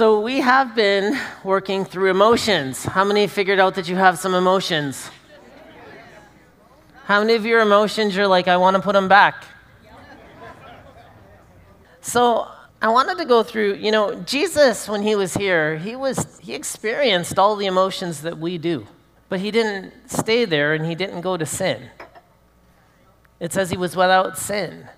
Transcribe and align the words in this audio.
So, 0.00 0.18
we 0.18 0.40
have 0.40 0.74
been 0.74 1.20
working 1.44 1.84
through 1.84 2.08
emotions. 2.08 2.86
How 2.86 3.04
many 3.04 3.26
figured 3.26 3.58
out 3.58 3.74
that 3.74 3.86
you 3.86 3.96
have 3.96 4.18
some 4.18 4.32
emotions? 4.34 5.10
How 7.04 7.20
many 7.20 7.34
of 7.34 7.44
your 7.44 7.60
emotions 7.60 8.16
you're 8.16 8.26
like, 8.26 8.48
I 8.48 8.56
want 8.56 8.76
to 8.76 8.82
put 8.82 8.94
them 8.94 9.08
back? 9.08 9.44
So, 12.00 12.48
I 12.80 12.88
wanted 12.88 13.18
to 13.18 13.26
go 13.26 13.42
through, 13.42 13.74
you 13.74 13.92
know, 13.92 14.14
Jesus, 14.22 14.88
when 14.88 15.02
he 15.02 15.16
was 15.16 15.34
here, 15.34 15.76
he, 15.76 15.96
was, 15.96 16.38
he 16.38 16.54
experienced 16.54 17.38
all 17.38 17.54
the 17.54 17.66
emotions 17.66 18.22
that 18.22 18.38
we 18.38 18.56
do, 18.56 18.86
but 19.28 19.40
he 19.40 19.50
didn't 19.50 19.92
stay 20.06 20.46
there 20.46 20.72
and 20.72 20.86
he 20.86 20.94
didn't 20.94 21.20
go 21.20 21.36
to 21.36 21.44
sin. 21.44 21.90
It 23.38 23.52
says 23.52 23.68
he 23.68 23.76
was 23.76 23.94
without 23.96 24.38
sin. 24.38 24.88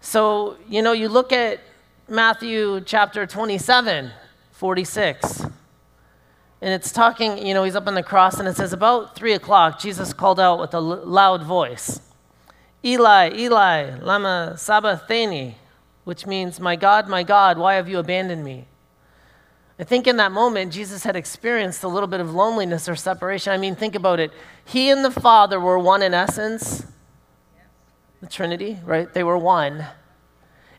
So, 0.00 0.56
you 0.66 0.80
know, 0.80 0.92
you 0.92 1.10
look 1.10 1.30
at 1.30 1.60
Matthew 2.06 2.82
chapter 2.82 3.26
27, 3.26 4.10
46, 4.64 5.40
and 5.40 5.52
it's 6.62 6.90
talking, 6.90 7.46
you 7.46 7.52
know, 7.52 7.64
he's 7.64 7.76
up 7.76 7.86
on 7.86 7.94
the 7.94 8.02
cross, 8.02 8.38
and 8.38 8.48
it 8.48 8.56
says, 8.56 8.72
About 8.72 9.14
three 9.14 9.34
o'clock, 9.34 9.78
Jesus 9.78 10.14
called 10.14 10.40
out 10.40 10.58
with 10.58 10.72
a 10.72 10.80
loud 10.80 11.42
voice, 11.42 12.00
Eli, 12.82 13.30
Eli, 13.34 13.98
Lama 13.98 14.54
Sabachthani 14.56 15.56
which 16.04 16.26
means, 16.26 16.60
My 16.60 16.76
God, 16.76 17.08
my 17.08 17.22
God, 17.22 17.58
why 17.58 17.74
have 17.74 17.90
you 17.90 17.98
abandoned 17.98 18.42
me? 18.42 18.64
I 19.78 19.84
think 19.84 20.06
in 20.06 20.16
that 20.16 20.32
moment, 20.32 20.72
Jesus 20.72 21.04
had 21.04 21.14
experienced 21.14 21.84
a 21.84 21.88
little 21.88 22.06
bit 22.06 22.20
of 22.20 22.34
loneliness 22.34 22.88
or 22.88 22.96
separation. 22.96 23.52
I 23.52 23.58
mean, 23.58 23.74
think 23.74 23.94
about 23.94 24.18
it. 24.18 24.32
He 24.64 24.88
and 24.88 25.04
the 25.04 25.10
Father 25.10 25.60
were 25.60 25.78
one 25.78 26.02
in 26.02 26.14
essence, 26.14 26.86
the 28.22 28.28
Trinity, 28.28 28.78
right? 28.82 29.12
They 29.12 29.24
were 29.24 29.36
one. 29.36 29.84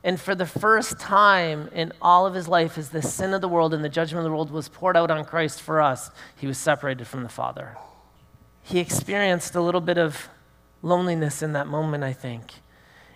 And 0.05 0.21
for 0.21 0.35
the 0.35 0.45
first 0.45 0.99
time 0.99 1.67
in 1.73 1.91
all 1.99 2.27
of 2.27 2.35
his 2.35 2.47
life, 2.47 2.77
as 2.77 2.89
the 2.89 3.01
sin 3.01 3.33
of 3.33 3.41
the 3.41 3.47
world 3.47 3.73
and 3.73 3.83
the 3.83 3.89
judgment 3.89 4.19
of 4.19 4.25
the 4.25 4.29
world 4.29 4.51
was 4.51 4.69
poured 4.69 4.95
out 4.95 5.09
on 5.09 5.25
Christ 5.25 5.63
for 5.63 5.81
us, 5.81 6.11
he 6.35 6.45
was 6.45 6.59
separated 6.59 7.07
from 7.07 7.23
the 7.23 7.29
Father. 7.29 7.75
He 8.61 8.77
experienced 8.77 9.55
a 9.55 9.61
little 9.61 9.81
bit 9.81 9.97
of 9.97 10.29
loneliness 10.83 11.41
in 11.41 11.53
that 11.53 11.65
moment, 11.65 12.03
I 12.03 12.13
think. 12.13 12.53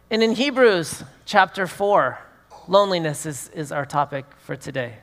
And 0.09 0.23
in 0.23 0.31
Hebrews 0.31 1.03
chapter 1.25 1.67
4, 1.67 2.17
loneliness 2.67 3.27
is, 3.27 3.49
is 3.49 3.71
our 3.71 3.85
topic 3.85 4.25
for 4.39 4.55
today. 4.55 4.95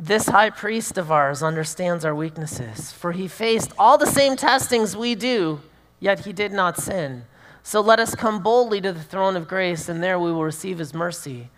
This 0.00 0.26
high 0.26 0.50
priest 0.50 0.98
of 0.98 1.12
ours 1.12 1.44
understands 1.44 2.04
our 2.04 2.14
weaknesses, 2.14 2.90
for 2.90 3.12
he 3.12 3.28
faced 3.28 3.70
all 3.78 3.98
the 3.98 4.04
same 4.04 4.34
testings 4.34 4.96
we 4.96 5.14
do, 5.14 5.60
yet 6.00 6.24
he 6.24 6.32
did 6.32 6.50
not 6.50 6.76
sin. 6.76 7.24
So 7.66 7.80
let 7.80 7.98
us 7.98 8.14
come 8.14 8.42
boldly 8.42 8.80
to 8.80 8.92
the 8.92 9.02
throne 9.02 9.36
of 9.36 9.48
grace, 9.48 9.88
and 9.88 10.02
there 10.02 10.18
we 10.18 10.30
will 10.32 10.44
receive 10.44 10.78
his 10.78 10.94
mercy, 10.94 11.50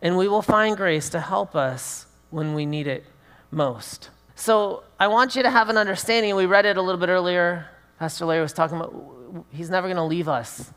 and 0.00 0.16
we 0.16 0.26
will 0.26 0.42
find 0.42 0.76
grace 0.76 1.10
to 1.10 1.20
help 1.20 1.54
us 1.54 2.06
when 2.30 2.54
we 2.54 2.64
need 2.64 2.86
it 2.86 3.04
most. 3.50 4.08
So 4.34 4.84
I 4.98 5.08
want 5.08 5.36
you 5.36 5.42
to 5.42 5.50
have 5.50 5.68
an 5.68 5.76
understanding. 5.76 6.34
We 6.34 6.46
read 6.46 6.64
it 6.64 6.76
a 6.78 6.82
little 6.82 6.98
bit 6.98 7.10
earlier. 7.10 7.66
Pastor 7.98 8.24
Larry 8.24 8.40
was 8.40 8.54
talking 8.54 8.78
about 8.78 9.44
he's 9.50 9.68
never 9.68 9.86
going 9.86 9.98
to 9.98 10.02
leave 10.02 10.28
us 10.28 10.72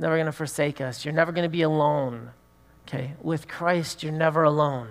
never 0.00 0.16
going 0.16 0.26
to 0.26 0.32
forsake 0.32 0.80
us. 0.80 1.04
You're 1.04 1.14
never 1.14 1.30
going 1.30 1.44
to 1.44 1.50
be 1.50 1.62
alone. 1.62 2.30
Okay? 2.88 3.12
With 3.20 3.46
Christ, 3.46 4.02
you're 4.02 4.12
never 4.12 4.42
alone. 4.42 4.88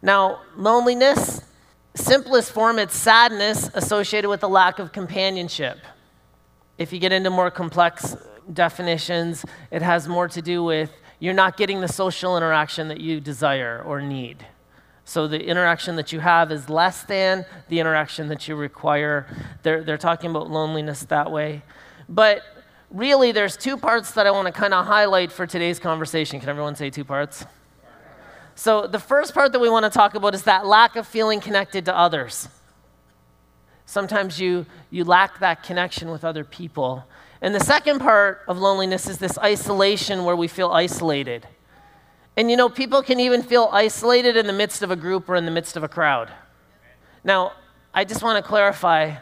Now, 0.00 0.40
loneliness, 0.56 1.42
simplest 1.94 2.52
form, 2.52 2.78
it's 2.78 2.96
sadness 2.96 3.70
associated 3.74 4.28
with 4.28 4.42
a 4.42 4.48
lack 4.48 4.78
of 4.78 4.92
companionship. 4.92 5.78
If 6.82 6.92
you 6.92 6.98
get 6.98 7.12
into 7.12 7.30
more 7.30 7.48
complex 7.48 8.16
definitions, 8.52 9.44
it 9.70 9.82
has 9.82 10.08
more 10.08 10.26
to 10.26 10.42
do 10.42 10.64
with 10.64 10.90
you're 11.20 11.32
not 11.32 11.56
getting 11.56 11.80
the 11.80 11.86
social 11.86 12.36
interaction 12.36 12.88
that 12.88 13.00
you 13.00 13.20
desire 13.20 13.84
or 13.86 14.02
need. 14.02 14.44
So 15.04 15.28
the 15.28 15.40
interaction 15.40 15.94
that 15.94 16.12
you 16.12 16.18
have 16.18 16.50
is 16.50 16.68
less 16.68 17.04
than 17.04 17.46
the 17.68 17.78
interaction 17.78 18.26
that 18.28 18.48
you 18.48 18.56
require. 18.56 19.28
They're, 19.62 19.84
they're 19.84 19.96
talking 19.96 20.30
about 20.30 20.50
loneliness 20.50 21.04
that 21.04 21.30
way. 21.30 21.62
But 22.08 22.42
really, 22.90 23.30
there's 23.30 23.56
two 23.56 23.76
parts 23.76 24.10
that 24.14 24.26
I 24.26 24.32
want 24.32 24.46
to 24.46 24.52
kind 24.52 24.74
of 24.74 24.84
highlight 24.84 25.30
for 25.30 25.46
today's 25.46 25.78
conversation. 25.78 26.40
Can 26.40 26.48
everyone 26.48 26.74
say 26.74 26.90
two 26.90 27.04
parts? 27.04 27.46
So, 28.56 28.88
the 28.88 28.98
first 28.98 29.34
part 29.34 29.52
that 29.52 29.60
we 29.60 29.70
want 29.70 29.84
to 29.84 29.90
talk 29.90 30.16
about 30.16 30.34
is 30.34 30.42
that 30.42 30.66
lack 30.66 30.96
of 30.96 31.06
feeling 31.06 31.40
connected 31.40 31.84
to 31.84 31.96
others. 31.96 32.48
Sometimes 33.92 34.40
you, 34.40 34.64
you 34.90 35.04
lack 35.04 35.38
that 35.40 35.62
connection 35.62 36.10
with 36.10 36.24
other 36.24 36.44
people. 36.44 37.04
And 37.42 37.54
the 37.54 37.60
second 37.60 37.98
part 37.98 38.40
of 38.48 38.56
loneliness 38.56 39.06
is 39.06 39.18
this 39.18 39.36
isolation 39.36 40.24
where 40.24 40.34
we 40.34 40.48
feel 40.48 40.70
isolated. 40.70 41.46
And 42.34 42.50
you 42.50 42.56
know, 42.56 42.70
people 42.70 43.02
can 43.02 43.20
even 43.20 43.42
feel 43.42 43.68
isolated 43.70 44.34
in 44.34 44.46
the 44.46 44.52
midst 44.54 44.82
of 44.82 44.90
a 44.90 44.96
group 44.96 45.28
or 45.28 45.36
in 45.36 45.44
the 45.44 45.50
midst 45.50 45.76
of 45.76 45.82
a 45.82 45.88
crowd. 45.88 46.32
Now, 47.22 47.52
I 47.92 48.04
just 48.04 48.22
want 48.22 48.42
to 48.42 48.48
clarify 48.48 49.16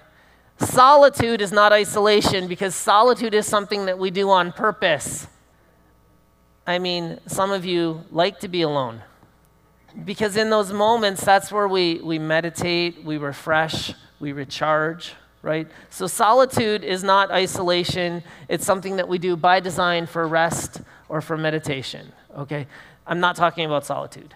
Solitude 0.60 1.40
is 1.40 1.50
not 1.50 1.72
isolation 1.72 2.46
because 2.46 2.76
solitude 2.76 3.32
is 3.34 3.44
something 3.44 3.86
that 3.86 3.98
we 3.98 4.12
do 4.12 4.30
on 4.30 4.52
purpose. 4.52 5.26
I 6.64 6.78
mean, 6.78 7.18
some 7.26 7.50
of 7.50 7.64
you 7.64 8.04
like 8.12 8.38
to 8.40 8.48
be 8.48 8.62
alone 8.62 9.02
because 10.04 10.36
in 10.36 10.50
those 10.50 10.72
moments, 10.72 11.24
that's 11.24 11.50
where 11.50 11.66
we, 11.66 12.00
we 12.04 12.18
meditate, 12.18 13.02
we 13.02 13.16
refresh, 13.16 13.94
we 14.20 14.32
recharge, 14.32 15.14
right? 15.42 15.66
So, 15.88 16.06
solitude 16.06 16.84
is 16.84 17.02
not 17.02 17.30
isolation, 17.30 18.22
it's 18.48 18.64
something 18.64 18.96
that 18.96 19.08
we 19.08 19.18
do 19.18 19.36
by 19.36 19.60
design 19.60 20.06
for 20.06 20.28
rest 20.28 20.82
or 21.08 21.20
for 21.20 21.36
meditation, 21.36 22.12
okay? 22.36 22.66
I'm 23.06 23.18
not 23.18 23.34
talking 23.34 23.64
about 23.64 23.84
solitude. 23.84 24.34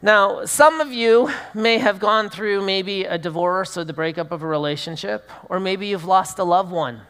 Now, 0.00 0.44
some 0.44 0.80
of 0.80 0.92
you 0.92 1.30
may 1.54 1.78
have 1.78 1.98
gone 1.98 2.30
through 2.30 2.64
maybe 2.64 3.04
a 3.04 3.18
divorce 3.18 3.76
or 3.76 3.84
the 3.84 3.92
breakup 3.92 4.30
of 4.30 4.42
a 4.42 4.46
relationship, 4.46 5.28
or 5.48 5.58
maybe 5.58 5.88
you've 5.88 6.04
lost 6.04 6.38
a 6.38 6.44
loved 6.44 6.70
one. 6.70 7.02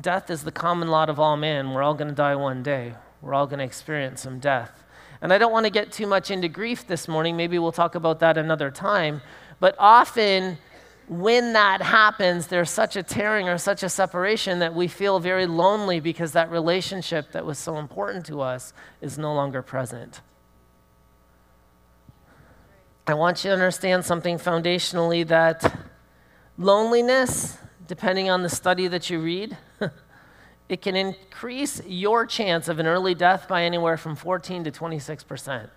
Death 0.00 0.30
is 0.30 0.44
the 0.44 0.52
common 0.52 0.88
lot 0.88 1.10
of 1.10 1.18
all 1.18 1.36
men. 1.36 1.72
We're 1.72 1.82
all 1.82 1.94
going 1.94 2.08
to 2.08 2.14
die 2.14 2.36
one 2.36 2.62
day. 2.62 2.94
We're 3.20 3.34
all 3.34 3.46
going 3.46 3.58
to 3.58 3.64
experience 3.64 4.22
some 4.22 4.38
death. 4.38 4.84
And 5.26 5.32
I 5.32 5.38
don't 5.38 5.50
want 5.50 5.66
to 5.66 5.70
get 5.70 5.90
too 5.90 6.06
much 6.06 6.30
into 6.30 6.46
grief 6.46 6.86
this 6.86 7.08
morning. 7.08 7.36
Maybe 7.36 7.58
we'll 7.58 7.72
talk 7.72 7.96
about 7.96 8.20
that 8.20 8.38
another 8.38 8.70
time. 8.70 9.22
But 9.58 9.74
often, 9.76 10.56
when 11.08 11.52
that 11.54 11.82
happens, 11.82 12.46
there's 12.46 12.70
such 12.70 12.94
a 12.94 13.02
tearing 13.02 13.48
or 13.48 13.58
such 13.58 13.82
a 13.82 13.88
separation 13.88 14.60
that 14.60 14.72
we 14.72 14.86
feel 14.86 15.18
very 15.18 15.46
lonely 15.46 15.98
because 15.98 16.30
that 16.34 16.48
relationship 16.48 17.32
that 17.32 17.44
was 17.44 17.58
so 17.58 17.78
important 17.78 18.24
to 18.26 18.40
us 18.40 18.72
is 19.00 19.18
no 19.18 19.34
longer 19.34 19.62
present. 19.62 20.20
I 23.08 23.14
want 23.14 23.42
you 23.42 23.48
to 23.48 23.54
understand 23.54 24.04
something 24.04 24.38
foundationally 24.38 25.26
that 25.26 25.76
loneliness, 26.56 27.58
depending 27.88 28.30
on 28.30 28.44
the 28.44 28.48
study 28.48 28.86
that 28.86 29.10
you 29.10 29.18
read, 29.18 29.56
it 30.68 30.82
can 30.82 30.96
increase 30.96 31.80
your 31.86 32.26
chance 32.26 32.68
of 32.68 32.78
an 32.78 32.86
early 32.86 33.14
death 33.14 33.46
by 33.48 33.62
anywhere 33.62 33.96
from 33.96 34.16
14 34.16 34.64
to 34.64 34.70
26 34.70 35.24
percent. 35.24 35.70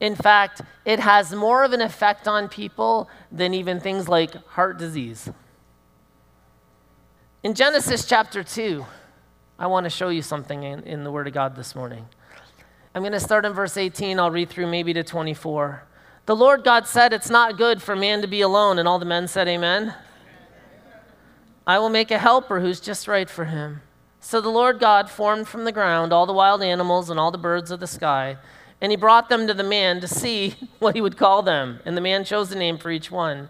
In 0.00 0.14
fact, 0.14 0.62
it 0.84 1.00
has 1.00 1.34
more 1.34 1.64
of 1.64 1.72
an 1.72 1.80
effect 1.80 2.28
on 2.28 2.48
people 2.48 3.08
than 3.32 3.52
even 3.52 3.80
things 3.80 4.08
like 4.08 4.32
heart 4.46 4.78
disease. 4.78 5.28
In 7.42 7.54
Genesis 7.54 8.06
chapter 8.06 8.44
2, 8.44 8.84
I 9.58 9.66
want 9.66 9.84
to 9.84 9.90
show 9.90 10.08
you 10.08 10.22
something 10.22 10.62
in, 10.62 10.84
in 10.84 11.02
the 11.02 11.10
Word 11.10 11.26
of 11.26 11.34
God 11.34 11.56
this 11.56 11.74
morning. 11.74 12.06
I'm 12.94 13.02
going 13.02 13.12
to 13.12 13.20
start 13.20 13.44
in 13.44 13.52
verse 13.52 13.76
18. 13.76 14.20
I'll 14.20 14.30
read 14.30 14.50
through 14.50 14.68
maybe 14.68 14.92
to 14.92 15.02
24. 15.02 15.84
The 16.26 16.36
Lord 16.36 16.62
God 16.62 16.86
said, 16.86 17.12
It's 17.12 17.30
not 17.30 17.56
good 17.56 17.82
for 17.82 17.96
man 17.96 18.22
to 18.22 18.28
be 18.28 18.40
alone. 18.40 18.78
And 18.78 18.86
all 18.86 18.98
the 18.98 19.04
men 19.04 19.26
said, 19.26 19.48
Amen. 19.48 19.94
I 21.68 21.78
will 21.78 21.88
make 21.88 22.10
a 22.10 22.18
helper 22.18 22.58
who's 22.58 22.80
just 22.80 23.06
right 23.06 23.30
for 23.30 23.44
him. 23.44 23.82
So 24.18 24.40
the 24.40 24.48
Lord 24.48 24.80
God 24.80 25.08
formed 25.08 25.46
from 25.46 25.62
the 25.62 25.70
ground 25.70 26.12
all 26.12 26.26
the 26.26 26.32
wild 26.32 26.64
animals 26.64 27.08
and 27.08 27.20
all 27.20 27.30
the 27.30 27.38
birds 27.38 27.70
of 27.70 27.78
the 27.78 27.86
sky 27.86 28.38
and 28.80 28.92
he 28.92 28.96
brought 28.96 29.28
them 29.28 29.46
to 29.46 29.54
the 29.54 29.64
man 29.64 30.00
to 30.00 30.08
see 30.08 30.54
what 30.78 30.94
he 30.94 31.00
would 31.00 31.16
call 31.16 31.42
them. 31.42 31.80
And 31.84 31.96
the 31.96 32.00
man 32.02 32.24
chose 32.24 32.52
a 32.52 32.58
name 32.58 32.78
for 32.78 32.90
each 32.90 33.10
one. 33.10 33.48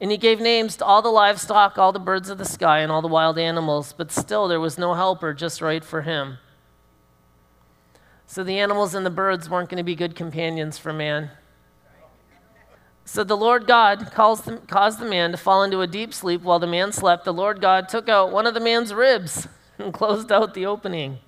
And 0.00 0.10
he 0.10 0.16
gave 0.16 0.40
names 0.40 0.76
to 0.76 0.84
all 0.84 1.02
the 1.02 1.10
livestock, 1.10 1.78
all 1.78 1.92
the 1.92 2.00
birds 2.00 2.28
of 2.28 2.38
the 2.38 2.44
sky, 2.44 2.80
and 2.80 2.90
all 2.90 3.02
the 3.02 3.08
wild 3.08 3.38
animals, 3.38 3.94
but 3.96 4.10
still 4.10 4.48
there 4.48 4.60
was 4.60 4.76
no 4.76 4.94
helper 4.94 5.32
just 5.32 5.62
right 5.62 5.84
for 5.84 6.02
him. 6.02 6.38
So 8.26 8.42
the 8.42 8.58
animals 8.58 8.94
and 8.94 9.06
the 9.06 9.10
birds 9.10 9.48
weren't 9.48 9.68
going 9.68 9.78
to 9.78 9.84
be 9.84 9.94
good 9.94 10.16
companions 10.16 10.76
for 10.76 10.92
man. 10.92 11.30
So 13.04 13.24
the 13.24 13.36
Lord 13.36 13.66
God 13.66 14.00
the, 14.00 14.06
caused 14.68 14.98
the 14.98 15.08
man 15.08 15.32
to 15.32 15.36
fall 15.36 15.62
into 15.62 15.80
a 15.80 15.86
deep 15.86 16.14
sleep 16.14 16.42
while 16.42 16.58
the 16.58 16.66
man 16.66 16.92
slept. 16.92 17.24
The 17.24 17.32
Lord 17.32 17.60
God 17.60 17.88
took 17.88 18.08
out 18.08 18.32
one 18.32 18.46
of 18.46 18.54
the 18.54 18.60
man's 18.60 18.94
ribs 18.94 19.48
and 19.78 19.92
closed 19.92 20.30
out 20.30 20.54
the 20.54 20.66
opening. 20.66 21.18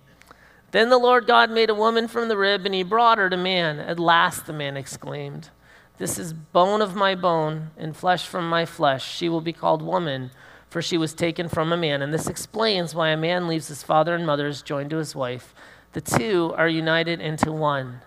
Then 0.70 0.88
the 0.88 0.98
Lord 0.98 1.26
God 1.26 1.50
made 1.50 1.70
a 1.70 1.74
woman 1.74 2.08
from 2.08 2.28
the 2.28 2.36
rib, 2.36 2.66
and 2.66 2.74
he 2.74 2.82
brought 2.82 3.18
her 3.18 3.30
to 3.30 3.36
man. 3.36 3.78
At 3.78 4.00
last 4.00 4.46
the 4.46 4.52
man 4.52 4.76
exclaimed, 4.76 5.50
This 5.98 6.18
is 6.18 6.32
bone 6.32 6.82
of 6.82 6.96
my 6.96 7.14
bone 7.14 7.70
and 7.76 7.96
flesh 7.96 8.26
from 8.26 8.48
my 8.48 8.64
flesh. 8.66 9.08
She 9.08 9.28
will 9.28 9.40
be 9.40 9.52
called 9.52 9.82
woman, 9.82 10.32
for 10.68 10.82
she 10.82 10.98
was 10.98 11.14
taken 11.14 11.48
from 11.48 11.72
a 11.72 11.76
man. 11.76 12.02
And 12.02 12.12
this 12.12 12.26
explains 12.26 12.92
why 12.92 13.10
a 13.10 13.16
man 13.16 13.46
leaves 13.46 13.68
his 13.68 13.84
father 13.84 14.16
and 14.16 14.26
mother 14.26 14.48
is 14.48 14.62
joined 14.62 14.90
to 14.90 14.96
his 14.96 15.14
wife. 15.14 15.54
The 15.92 16.00
two 16.00 16.52
are 16.56 16.68
united 16.68 17.20
into 17.20 17.52
one. 17.52 18.00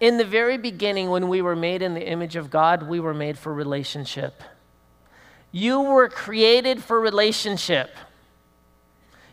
In 0.00 0.16
the 0.16 0.24
very 0.24 0.58
beginning, 0.58 1.10
when 1.10 1.28
we 1.28 1.40
were 1.40 1.56
made 1.56 1.82
in 1.82 1.94
the 1.94 2.06
image 2.06 2.36
of 2.36 2.50
God, 2.50 2.88
we 2.88 3.00
were 3.00 3.14
made 3.14 3.38
for 3.38 3.54
relationship. 3.54 4.42
You 5.52 5.80
were 5.80 6.08
created 6.08 6.82
for 6.82 7.00
relationship. 7.00 7.90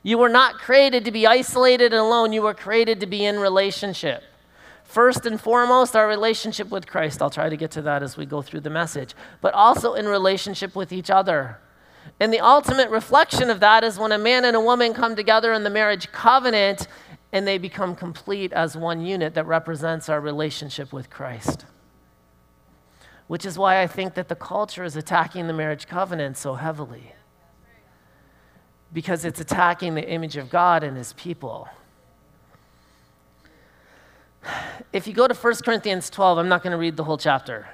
You 0.03 0.17
were 0.17 0.29
not 0.29 0.55
created 0.55 1.05
to 1.05 1.11
be 1.11 1.25
isolated 1.27 1.93
and 1.93 2.01
alone, 2.01 2.33
you 2.33 2.41
were 2.41 2.53
created 2.53 2.99
to 3.01 3.07
be 3.07 3.25
in 3.25 3.39
relationship. 3.39 4.23
First 4.83 5.25
and 5.25 5.39
foremost, 5.39 5.95
our 5.95 6.07
relationship 6.07 6.69
with 6.69 6.85
Christ. 6.85 7.21
I'll 7.21 7.29
try 7.29 7.49
to 7.49 7.55
get 7.55 7.71
to 7.71 7.81
that 7.83 8.03
as 8.03 8.17
we 8.17 8.25
go 8.25 8.41
through 8.41 8.59
the 8.59 8.69
message, 8.69 9.15
but 9.39 9.53
also 9.53 9.93
in 9.93 10.07
relationship 10.07 10.75
with 10.75 10.91
each 10.91 11.09
other. 11.09 11.59
And 12.19 12.33
the 12.33 12.39
ultimate 12.39 12.89
reflection 12.89 13.49
of 13.49 13.59
that 13.61 13.83
is 13.83 13.97
when 13.97 14.11
a 14.11 14.17
man 14.17 14.43
and 14.43 14.55
a 14.55 14.59
woman 14.59 14.93
come 14.93 15.15
together 15.15 15.53
in 15.53 15.63
the 15.63 15.69
marriage 15.69 16.11
covenant 16.11 16.87
and 17.31 17.47
they 17.47 17.57
become 17.57 17.95
complete 17.95 18.51
as 18.53 18.75
one 18.75 19.05
unit 19.05 19.33
that 19.35 19.45
represents 19.45 20.09
our 20.09 20.19
relationship 20.19 20.91
with 20.91 21.09
Christ. 21.09 21.65
Which 23.27 23.45
is 23.45 23.57
why 23.57 23.81
I 23.81 23.87
think 23.87 24.15
that 24.15 24.27
the 24.27 24.35
culture 24.35 24.83
is 24.83 24.95
attacking 24.95 25.47
the 25.47 25.53
marriage 25.53 25.87
covenant 25.87 26.37
so 26.37 26.55
heavily 26.55 27.13
because 28.93 29.23
it's 29.23 29.39
attacking 29.39 29.95
the 29.95 30.07
image 30.07 30.35
of 30.35 30.49
God 30.49 30.83
and 30.83 30.97
his 30.97 31.13
people. 31.13 31.69
If 34.91 35.07
you 35.07 35.13
go 35.13 35.27
to 35.27 35.33
1 35.33 35.53
Corinthians 35.63 36.09
12, 36.09 36.37
I'm 36.37 36.49
not 36.49 36.63
going 36.63 36.71
to 36.71 36.77
read 36.77 36.97
the 36.97 37.03
whole 37.03 37.17
chapter, 37.17 37.67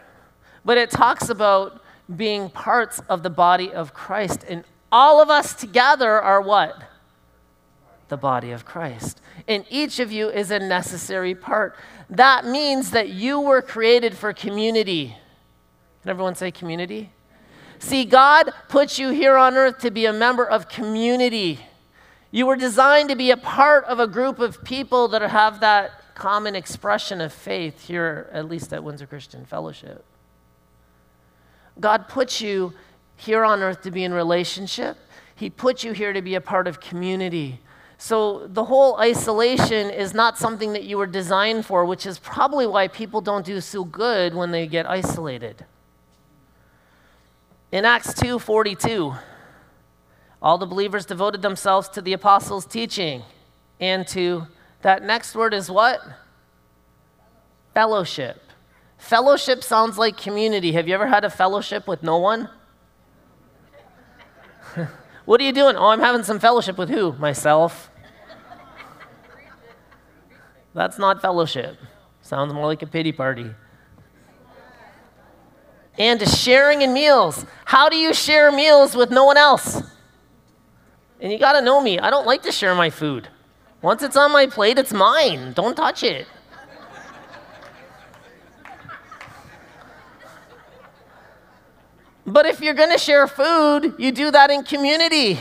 but 0.63 0.77
it 0.77 0.91
talks 0.91 1.29
about 1.29 1.81
being 2.15 2.49
parts 2.49 3.01
of 3.09 3.23
the 3.23 3.29
body 3.29 3.71
of 3.73 3.93
Christ. 3.93 4.45
And 4.47 4.63
all 4.91 5.21
of 5.21 5.29
us 5.29 5.53
together 5.53 6.21
are 6.21 6.41
what? 6.41 6.79
The 8.09 8.17
body 8.17 8.51
of 8.51 8.65
Christ. 8.65 9.21
And 9.47 9.65
each 9.69 9.99
of 9.99 10.11
you 10.11 10.29
is 10.29 10.51
a 10.51 10.59
necessary 10.59 11.35
part. 11.35 11.75
That 12.09 12.45
means 12.45 12.91
that 12.91 13.09
you 13.09 13.39
were 13.39 13.61
created 13.61 14.15
for 14.15 14.31
community. 14.33 15.15
Can 16.01 16.11
everyone 16.11 16.35
say 16.35 16.51
community? 16.51 17.11
See, 17.79 18.05
God 18.05 18.51
put 18.69 18.97
you 18.97 19.09
here 19.09 19.37
on 19.37 19.55
earth 19.55 19.79
to 19.79 19.91
be 19.91 20.05
a 20.05 20.13
member 20.13 20.45
of 20.45 20.69
community. 20.69 21.59
You 22.31 22.45
were 22.45 22.55
designed 22.55 23.09
to 23.09 23.15
be 23.15 23.31
a 23.31 23.37
part 23.37 23.85
of 23.85 23.99
a 23.99 24.07
group 24.07 24.39
of 24.39 24.63
people 24.63 25.07
that 25.09 25.21
have 25.21 25.59
that 25.59 26.15
common 26.15 26.55
expression 26.55 27.21
of 27.21 27.31
faith 27.31 27.87
here, 27.87 28.29
at 28.33 28.47
least 28.47 28.73
at 28.73 28.83
Windsor 28.83 29.05
Christian 29.05 29.45
Fellowship. 29.45 30.03
God 31.79 32.07
put 32.07 32.41
you 32.41 32.73
here 33.15 33.43
on 33.43 33.61
earth 33.61 33.81
to 33.83 33.91
be 33.91 34.03
in 34.03 34.13
relationship, 34.13 34.97
He 35.35 35.49
put 35.49 35.83
you 35.83 35.91
here 35.91 36.13
to 36.13 36.21
be 36.21 36.35
a 36.35 36.41
part 36.41 36.67
of 36.67 36.79
community. 36.79 37.59
So 37.97 38.47
the 38.47 38.65
whole 38.65 38.97
isolation 38.97 39.89
is 39.89 40.13
not 40.13 40.37
something 40.37 40.73
that 40.73 40.83
you 40.83 40.97
were 40.97 41.07
designed 41.07 41.65
for, 41.65 41.83
which 41.83 42.05
is 42.05 42.19
probably 42.19 42.67
why 42.67 42.87
people 42.87 43.21
don't 43.21 43.45
do 43.45 43.59
so 43.59 43.83
good 43.83 44.35
when 44.35 44.51
they 44.51 44.67
get 44.67 44.87
isolated. 44.87 45.65
In 47.71 47.85
Acts 47.85 48.13
2:42, 48.13 49.17
all 50.41 50.57
the 50.57 50.67
believers 50.67 51.05
devoted 51.05 51.41
themselves 51.41 51.89
to 51.89 52.01
the 52.01 52.13
apostles' 52.13 52.65
teaching 52.65 53.23
and 53.79 54.07
to 54.07 54.47
that 54.83 55.03
next 55.03 55.35
word 55.35 55.53
is 55.53 55.69
what? 55.69 55.99
Fellowship. 57.73 58.41
Fellowship 58.97 59.63
sounds 59.63 59.97
like 59.97 60.17
community. 60.17 60.71
Have 60.73 60.87
you 60.87 60.93
ever 60.93 61.07
had 61.07 61.23
a 61.25 61.29
fellowship 61.29 61.87
with 61.87 62.03
no 62.03 62.17
one? 62.17 62.49
what 65.27 65.39
are 65.39 65.43
you 65.43 65.51
doing? 65.51 65.75
Oh, 65.75 65.89
I'm 65.89 65.99
having 65.99 66.23
some 66.23 66.39
fellowship 66.39 66.79
with 66.79 66.89
who? 66.89 67.13
Myself. 67.13 67.91
That's 70.73 70.97
not 70.97 71.21
fellowship. 71.21 71.77
Sounds 72.23 72.51
more 72.51 72.65
like 72.65 72.81
a 72.81 72.87
pity 72.87 73.11
party 73.11 73.51
and 75.97 76.19
to 76.19 76.25
sharing 76.25 76.81
in 76.81 76.93
meals. 76.93 77.45
How 77.65 77.89
do 77.89 77.97
you 77.97 78.13
share 78.13 78.51
meals 78.51 78.95
with 78.95 79.09
no 79.09 79.25
one 79.25 79.37
else? 79.37 79.81
And 81.19 81.31
you 81.31 81.39
got 81.39 81.53
to 81.53 81.61
know 81.61 81.81
me, 81.81 81.99
I 81.99 82.09
don't 82.09 82.27
like 82.27 82.43
to 82.43 82.51
share 82.51 82.75
my 82.75 82.89
food. 82.89 83.29
Once 83.81 84.03
it's 84.03 84.15
on 84.15 84.31
my 84.31 84.45
plate, 84.47 84.77
it's 84.77 84.93
mine. 84.93 85.53
Don't 85.53 85.75
touch 85.75 86.03
it. 86.03 86.27
But 92.27 92.45
if 92.45 92.59
you're 92.59 92.73
going 92.73 92.91
to 92.91 92.97
share 92.97 93.25
food, 93.25 93.95
you 93.97 94.11
do 94.11 94.29
that 94.31 94.51
in 94.51 94.63
community. 94.63 95.39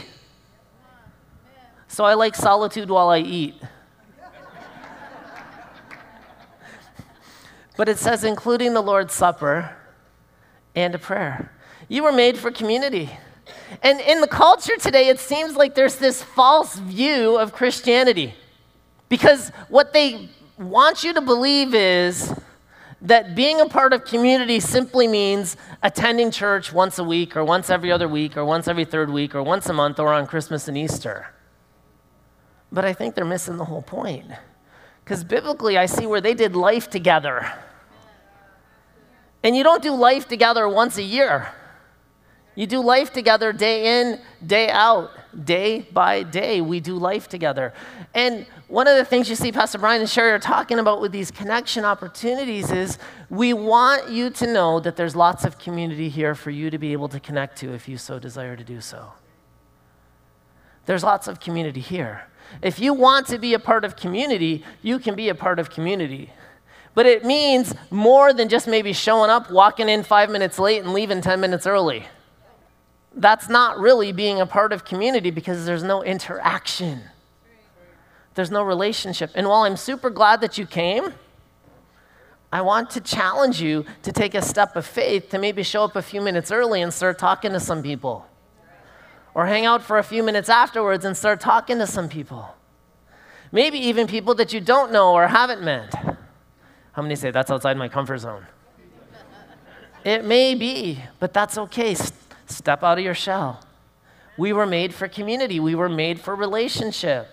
So 1.88 2.04
I 2.04 2.14
like 2.14 2.36
solitude 2.36 2.88
while 2.88 3.08
I 3.08 3.18
eat. 3.18 3.56
but 7.76 7.88
it 7.88 7.98
says, 7.98 8.22
including 8.22 8.72
the 8.72 8.80
Lord's 8.80 9.12
Supper 9.12 9.76
and 10.76 10.94
a 10.94 10.98
prayer. 10.98 11.50
You 11.88 12.04
were 12.04 12.12
made 12.12 12.38
for 12.38 12.52
community. 12.52 13.10
And 13.82 14.00
in 14.00 14.20
the 14.20 14.28
culture 14.28 14.76
today, 14.76 15.08
it 15.08 15.18
seems 15.18 15.56
like 15.56 15.74
there's 15.74 15.96
this 15.96 16.22
false 16.22 16.76
view 16.76 17.36
of 17.36 17.52
Christianity. 17.52 18.34
Because 19.08 19.50
what 19.68 19.92
they 19.92 20.28
want 20.56 21.02
you 21.02 21.12
to 21.14 21.20
believe 21.20 21.74
is 21.74 22.32
that 23.02 23.34
being 23.34 23.60
a 23.60 23.66
part 23.66 23.92
of 23.92 24.04
community 24.04 24.58
simply 24.60 25.06
means 25.06 25.56
attending 25.82 26.30
church 26.30 26.72
once 26.72 26.98
a 26.98 27.04
week, 27.04 27.36
or 27.36 27.44
once 27.44 27.68
every 27.68 27.92
other 27.92 28.08
week, 28.08 28.36
or 28.36 28.44
once 28.44 28.68
every 28.68 28.84
third 28.84 29.10
week, 29.10 29.34
or 29.34 29.42
once 29.42 29.68
a 29.68 29.72
month, 29.72 29.98
or 29.98 30.12
on 30.12 30.26
Christmas 30.26 30.66
and 30.68 30.78
Easter. 30.78 31.28
But 32.72 32.84
I 32.84 32.92
think 32.92 33.14
they're 33.14 33.24
missing 33.24 33.58
the 33.58 33.64
whole 33.64 33.82
point. 33.82 34.26
Because 35.04 35.22
biblically, 35.22 35.78
I 35.78 35.86
see 35.86 36.06
where 36.06 36.20
they 36.20 36.34
did 36.34 36.56
life 36.56 36.90
together. 36.90 37.52
And 39.42 39.54
you 39.54 39.62
don't 39.62 39.82
do 39.82 39.94
life 39.94 40.26
together 40.26 40.68
once 40.68 40.98
a 40.98 41.02
year. 41.02 41.48
You 42.56 42.66
do 42.66 42.80
life 42.80 43.12
together 43.12 43.52
day 43.52 44.00
in, 44.00 44.20
day 44.44 44.68
out, 44.70 45.10
day 45.44 45.80
by 45.92 46.22
day. 46.22 46.60
We 46.60 46.80
do 46.80 46.96
life 46.96 47.28
together. 47.28 47.74
And 48.14 48.46
one 48.68 48.86
of 48.86 48.96
the 48.96 49.04
things 49.04 49.28
you 49.28 49.36
see 49.36 49.52
Pastor 49.52 49.78
Brian 49.78 50.00
and 50.00 50.10
Sherry 50.10 50.32
are 50.32 50.38
talking 50.38 50.78
about 50.78 51.00
with 51.00 51.12
these 51.12 51.30
connection 51.30 51.84
opportunities 51.84 52.70
is 52.70 52.98
we 53.30 53.52
want 53.52 54.08
you 54.08 54.30
to 54.30 54.46
know 54.46 54.80
that 54.80 54.96
there's 54.96 55.14
lots 55.14 55.44
of 55.44 55.58
community 55.58 56.08
here 56.08 56.34
for 56.34 56.50
you 56.50 56.70
to 56.70 56.78
be 56.78 56.92
able 56.92 57.08
to 57.08 57.20
connect 57.20 57.58
to 57.58 57.72
if 57.72 57.88
you 57.88 57.98
so 57.98 58.18
desire 58.18 58.56
to 58.56 58.64
do 58.64 58.80
so. 58.80 59.12
There's 60.86 61.02
lots 61.02 61.28
of 61.28 61.40
community 61.40 61.80
here. 61.80 62.28
If 62.62 62.78
you 62.78 62.94
want 62.94 63.26
to 63.28 63.38
be 63.38 63.54
a 63.54 63.58
part 63.58 63.84
of 63.84 63.96
community, 63.96 64.64
you 64.82 64.98
can 64.98 65.14
be 65.14 65.28
a 65.28 65.34
part 65.34 65.58
of 65.58 65.70
community 65.70 66.30
but 66.96 67.04
it 67.04 67.26
means 67.26 67.74
more 67.90 68.32
than 68.32 68.48
just 68.48 68.66
maybe 68.66 68.94
showing 68.94 69.28
up, 69.28 69.50
walking 69.50 69.90
in 69.90 70.02
five 70.02 70.30
minutes 70.30 70.58
late, 70.58 70.82
and 70.82 70.94
leaving 70.94 71.20
10 71.20 71.38
minutes 71.42 71.66
early. 71.66 72.06
That's 73.16 73.48
not 73.48 73.78
really 73.78 74.12
being 74.12 74.40
a 74.42 74.46
part 74.46 74.74
of 74.74 74.84
community 74.84 75.30
because 75.30 75.64
there's 75.64 75.82
no 75.82 76.02
interaction, 76.02 77.00
there's 78.34 78.50
no 78.50 78.62
relationship. 78.62 79.30
And 79.34 79.48
while 79.48 79.62
I'm 79.62 79.78
super 79.78 80.10
glad 80.10 80.42
that 80.42 80.58
you 80.58 80.66
came, 80.66 81.14
I 82.52 82.60
want 82.60 82.90
to 82.90 83.00
challenge 83.00 83.60
you 83.60 83.86
to 84.02 84.12
take 84.12 84.34
a 84.34 84.42
step 84.42 84.76
of 84.76 84.86
faith 84.86 85.30
to 85.30 85.38
maybe 85.38 85.62
show 85.62 85.84
up 85.84 85.96
a 85.96 86.02
few 86.02 86.20
minutes 86.20 86.52
early 86.52 86.82
and 86.82 86.92
start 86.92 87.18
talking 87.18 87.52
to 87.52 87.60
some 87.60 87.82
people. 87.82 88.26
Or 89.34 89.46
hang 89.46 89.66
out 89.66 89.82
for 89.82 89.98
a 89.98 90.02
few 90.02 90.22
minutes 90.22 90.48
afterwards 90.48 91.04
and 91.04 91.16
start 91.16 91.40
talking 91.40 91.78
to 91.78 91.86
some 91.86 92.08
people. 92.08 92.54
Maybe 93.50 93.78
even 93.78 94.06
people 94.06 94.34
that 94.36 94.52
you 94.52 94.60
don't 94.60 94.92
know 94.92 95.12
or 95.12 95.26
haven't 95.26 95.62
met. 95.62 95.94
How 96.92 97.02
many 97.02 97.16
say 97.16 97.30
that's 97.30 97.50
outside 97.50 97.76
my 97.76 97.88
comfort 97.88 98.18
zone? 98.18 98.46
it 100.04 100.24
may 100.24 100.54
be, 100.54 101.02
but 101.18 101.32
that's 101.32 101.58
okay. 101.58 101.94
Step 102.46 102.82
out 102.82 102.98
of 102.98 103.04
your 103.04 103.14
shell. 103.14 103.60
We 104.36 104.52
were 104.52 104.66
made 104.66 104.94
for 104.94 105.08
community, 105.08 105.60
we 105.60 105.74
were 105.74 105.88
made 105.88 106.20
for 106.20 106.34
relationship. 106.34 107.28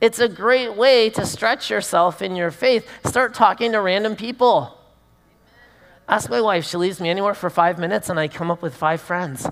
It's 0.00 0.18
a 0.18 0.28
great 0.28 0.76
way 0.76 1.10
to 1.10 1.26
stretch 1.26 1.70
yourself 1.70 2.22
in 2.22 2.34
your 2.34 2.50
faith. 2.50 2.88
Start 3.04 3.34
talking 3.34 3.72
to 3.72 3.80
random 3.80 4.16
people. 4.16 4.78
Ask 6.08 6.30
my 6.30 6.40
wife, 6.40 6.66
she 6.66 6.76
leaves 6.76 7.00
me 7.00 7.08
anywhere 7.08 7.34
for 7.34 7.50
five 7.50 7.78
minutes 7.78 8.08
and 8.08 8.18
I 8.18 8.26
come 8.26 8.50
up 8.50 8.62
with 8.62 8.74
five 8.74 9.00
friends. 9.00 9.46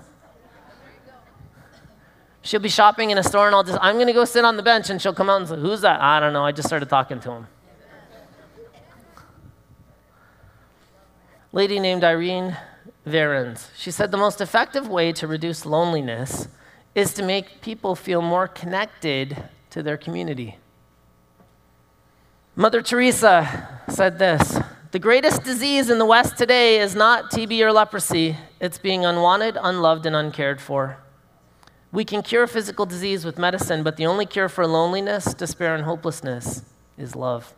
She'll 2.42 2.60
be 2.60 2.68
shopping 2.68 3.10
in 3.10 3.18
a 3.18 3.22
store 3.22 3.46
and 3.46 3.54
I'll 3.54 3.62
just, 3.62 3.78
I'm 3.82 3.96
going 3.96 4.06
to 4.06 4.12
go 4.12 4.24
sit 4.24 4.44
on 4.44 4.56
the 4.56 4.62
bench 4.62 4.90
and 4.90 5.00
she'll 5.00 5.12
come 5.12 5.28
out 5.28 5.40
and 5.40 5.48
say, 5.48 5.56
Who's 5.56 5.82
that? 5.82 6.00
I 6.00 6.18
don't 6.18 6.32
know. 6.32 6.44
I 6.44 6.52
just 6.52 6.66
started 6.66 6.88
talking 6.88 7.20
to 7.20 7.30
him. 7.30 7.46
Lady 11.52 11.78
named 11.78 12.04
Irene 12.04 12.56
Verens. 13.08 13.70
She 13.76 13.90
said 13.90 14.10
the 14.10 14.16
most 14.16 14.40
effective 14.40 14.88
way 14.88 15.12
to 15.12 15.26
reduce 15.26 15.66
loneliness 15.66 16.48
is 16.94 17.14
to 17.14 17.22
make 17.22 17.60
people 17.60 17.94
feel 17.94 18.22
more 18.22 18.46
connected 18.46 19.44
to 19.70 19.82
their 19.82 19.96
community. 19.96 20.58
Mother 22.56 22.82
Teresa 22.82 23.80
said 23.88 24.18
this 24.18 24.58
The 24.90 24.98
greatest 24.98 25.44
disease 25.44 25.90
in 25.90 25.98
the 25.98 26.04
West 26.06 26.36
today 26.36 26.80
is 26.80 26.94
not 26.94 27.30
TB 27.30 27.60
or 27.60 27.72
leprosy, 27.72 28.36
it's 28.60 28.78
being 28.78 29.04
unwanted, 29.04 29.56
unloved, 29.60 30.06
and 30.06 30.16
uncared 30.16 30.60
for. 30.60 30.98
We 31.90 32.04
can 32.04 32.22
cure 32.22 32.46
physical 32.46 32.84
disease 32.84 33.24
with 33.24 33.38
medicine, 33.38 33.82
but 33.82 33.96
the 33.96 34.06
only 34.06 34.26
cure 34.26 34.48
for 34.48 34.66
loneliness, 34.66 35.32
despair, 35.34 35.74
and 35.74 35.84
hopelessness 35.84 36.62
is 36.98 37.16
love. 37.16 37.54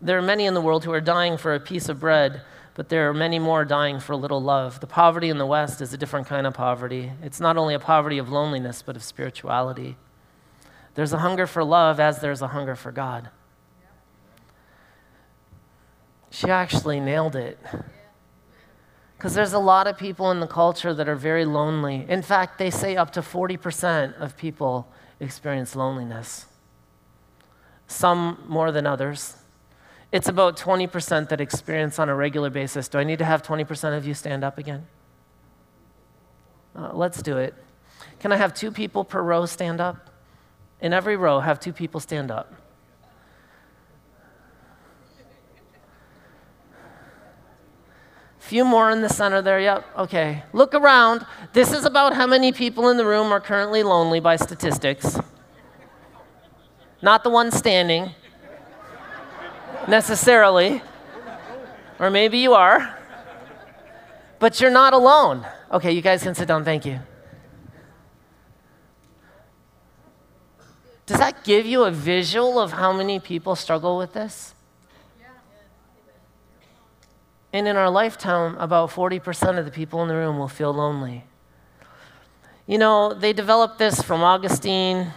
There 0.00 0.18
are 0.18 0.22
many 0.22 0.46
in 0.46 0.54
the 0.54 0.60
world 0.60 0.84
who 0.84 0.92
are 0.92 1.00
dying 1.00 1.36
for 1.36 1.54
a 1.54 1.60
piece 1.60 1.88
of 1.88 2.00
bread, 2.00 2.42
but 2.76 2.90
there 2.90 3.08
are 3.08 3.14
many 3.14 3.38
more 3.38 3.64
dying 3.64 3.98
for 3.98 4.12
a 4.12 4.16
little 4.18 4.40
love. 4.40 4.80
The 4.80 4.86
poverty 4.86 5.30
in 5.30 5.38
the 5.38 5.46
West 5.46 5.80
is 5.80 5.94
a 5.94 5.96
different 5.96 6.26
kind 6.26 6.46
of 6.46 6.52
poverty. 6.52 7.10
It's 7.22 7.40
not 7.40 7.56
only 7.56 7.72
a 7.72 7.78
poverty 7.78 8.18
of 8.18 8.28
loneliness, 8.28 8.82
but 8.82 8.96
of 8.96 9.02
spirituality. 9.02 9.96
There's 10.94 11.14
a 11.14 11.18
hunger 11.18 11.46
for 11.46 11.64
love 11.64 11.98
as 11.98 12.20
there's 12.20 12.42
a 12.42 12.48
hunger 12.48 12.76
for 12.76 12.92
God. 12.92 13.30
She 16.28 16.50
actually 16.50 17.00
nailed 17.00 17.34
it. 17.34 17.58
Because 19.16 19.32
there's 19.32 19.54
a 19.54 19.58
lot 19.58 19.86
of 19.86 19.96
people 19.96 20.30
in 20.30 20.40
the 20.40 20.46
culture 20.46 20.92
that 20.92 21.08
are 21.08 21.16
very 21.16 21.46
lonely. 21.46 22.04
In 22.06 22.20
fact, 22.20 22.58
they 22.58 22.68
say 22.68 22.94
up 22.94 23.10
to 23.12 23.22
40% 23.22 24.14
of 24.20 24.36
people 24.36 24.92
experience 25.18 25.74
loneliness, 25.74 26.44
some 27.86 28.44
more 28.46 28.70
than 28.70 28.86
others. 28.86 29.36
It's 30.16 30.28
about 30.28 30.56
20% 30.56 31.28
that 31.28 31.42
experience 31.42 31.98
on 31.98 32.08
a 32.08 32.14
regular 32.14 32.48
basis. 32.48 32.88
Do 32.88 32.96
I 32.96 33.04
need 33.04 33.18
to 33.18 33.26
have 33.26 33.42
20% 33.42 33.94
of 33.94 34.06
you 34.06 34.14
stand 34.14 34.44
up 34.44 34.56
again? 34.56 34.86
Uh, 36.74 36.92
let's 36.94 37.20
do 37.20 37.36
it. 37.36 37.52
Can 38.18 38.32
I 38.32 38.36
have 38.36 38.54
two 38.54 38.70
people 38.70 39.04
per 39.04 39.20
row 39.20 39.44
stand 39.44 39.78
up? 39.78 40.08
In 40.80 40.94
every 40.94 41.18
row, 41.18 41.40
have 41.40 41.60
two 41.60 41.74
people 41.74 42.00
stand 42.00 42.30
up. 42.30 42.54
Few 48.38 48.64
more 48.64 48.90
in 48.90 49.02
the 49.02 49.10
center 49.10 49.42
there. 49.42 49.60
Yep. 49.60 49.84
Okay. 49.98 50.44
Look 50.54 50.72
around. 50.72 51.26
This 51.52 51.72
is 51.72 51.84
about 51.84 52.14
how 52.14 52.26
many 52.26 52.52
people 52.52 52.88
in 52.88 52.96
the 52.96 53.04
room 53.04 53.30
are 53.32 53.40
currently 53.40 53.82
lonely 53.82 54.20
by 54.20 54.36
statistics. 54.36 55.20
Not 57.02 57.22
the 57.22 57.28
one 57.28 57.50
standing 57.50 58.14
necessarily. 59.88 60.82
Or 61.98 62.10
maybe 62.10 62.38
you 62.38 62.54
are. 62.54 62.98
But 64.38 64.60
you're 64.60 64.70
not 64.70 64.92
alone. 64.92 65.46
Okay, 65.72 65.92
you 65.92 66.02
guys 66.02 66.22
can 66.22 66.34
sit 66.34 66.48
down. 66.48 66.64
Thank 66.64 66.84
you. 66.84 67.00
Does 71.06 71.18
that 71.18 71.44
give 71.44 71.64
you 71.64 71.84
a 71.84 71.90
visual 71.90 72.58
of 72.58 72.72
how 72.72 72.92
many 72.92 73.20
people 73.20 73.54
struggle 73.54 73.96
with 73.96 74.12
this? 74.12 74.54
And 77.52 77.66
in 77.66 77.76
our 77.76 77.88
lifetime, 77.88 78.56
about 78.58 78.90
40% 78.90 79.58
of 79.58 79.64
the 79.64 79.70
people 79.70 80.02
in 80.02 80.08
the 80.08 80.14
room 80.14 80.36
will 80.38 80.48
feel 80.48 80.74
lonely. 80.74 81.24
You 82.66 82.76
know, 82.78 83.14
they 83.14 83.32
developed 83.32 83.78
this 83.78 84.02
from 84.02 84.22
Augustine. 84.22 85.12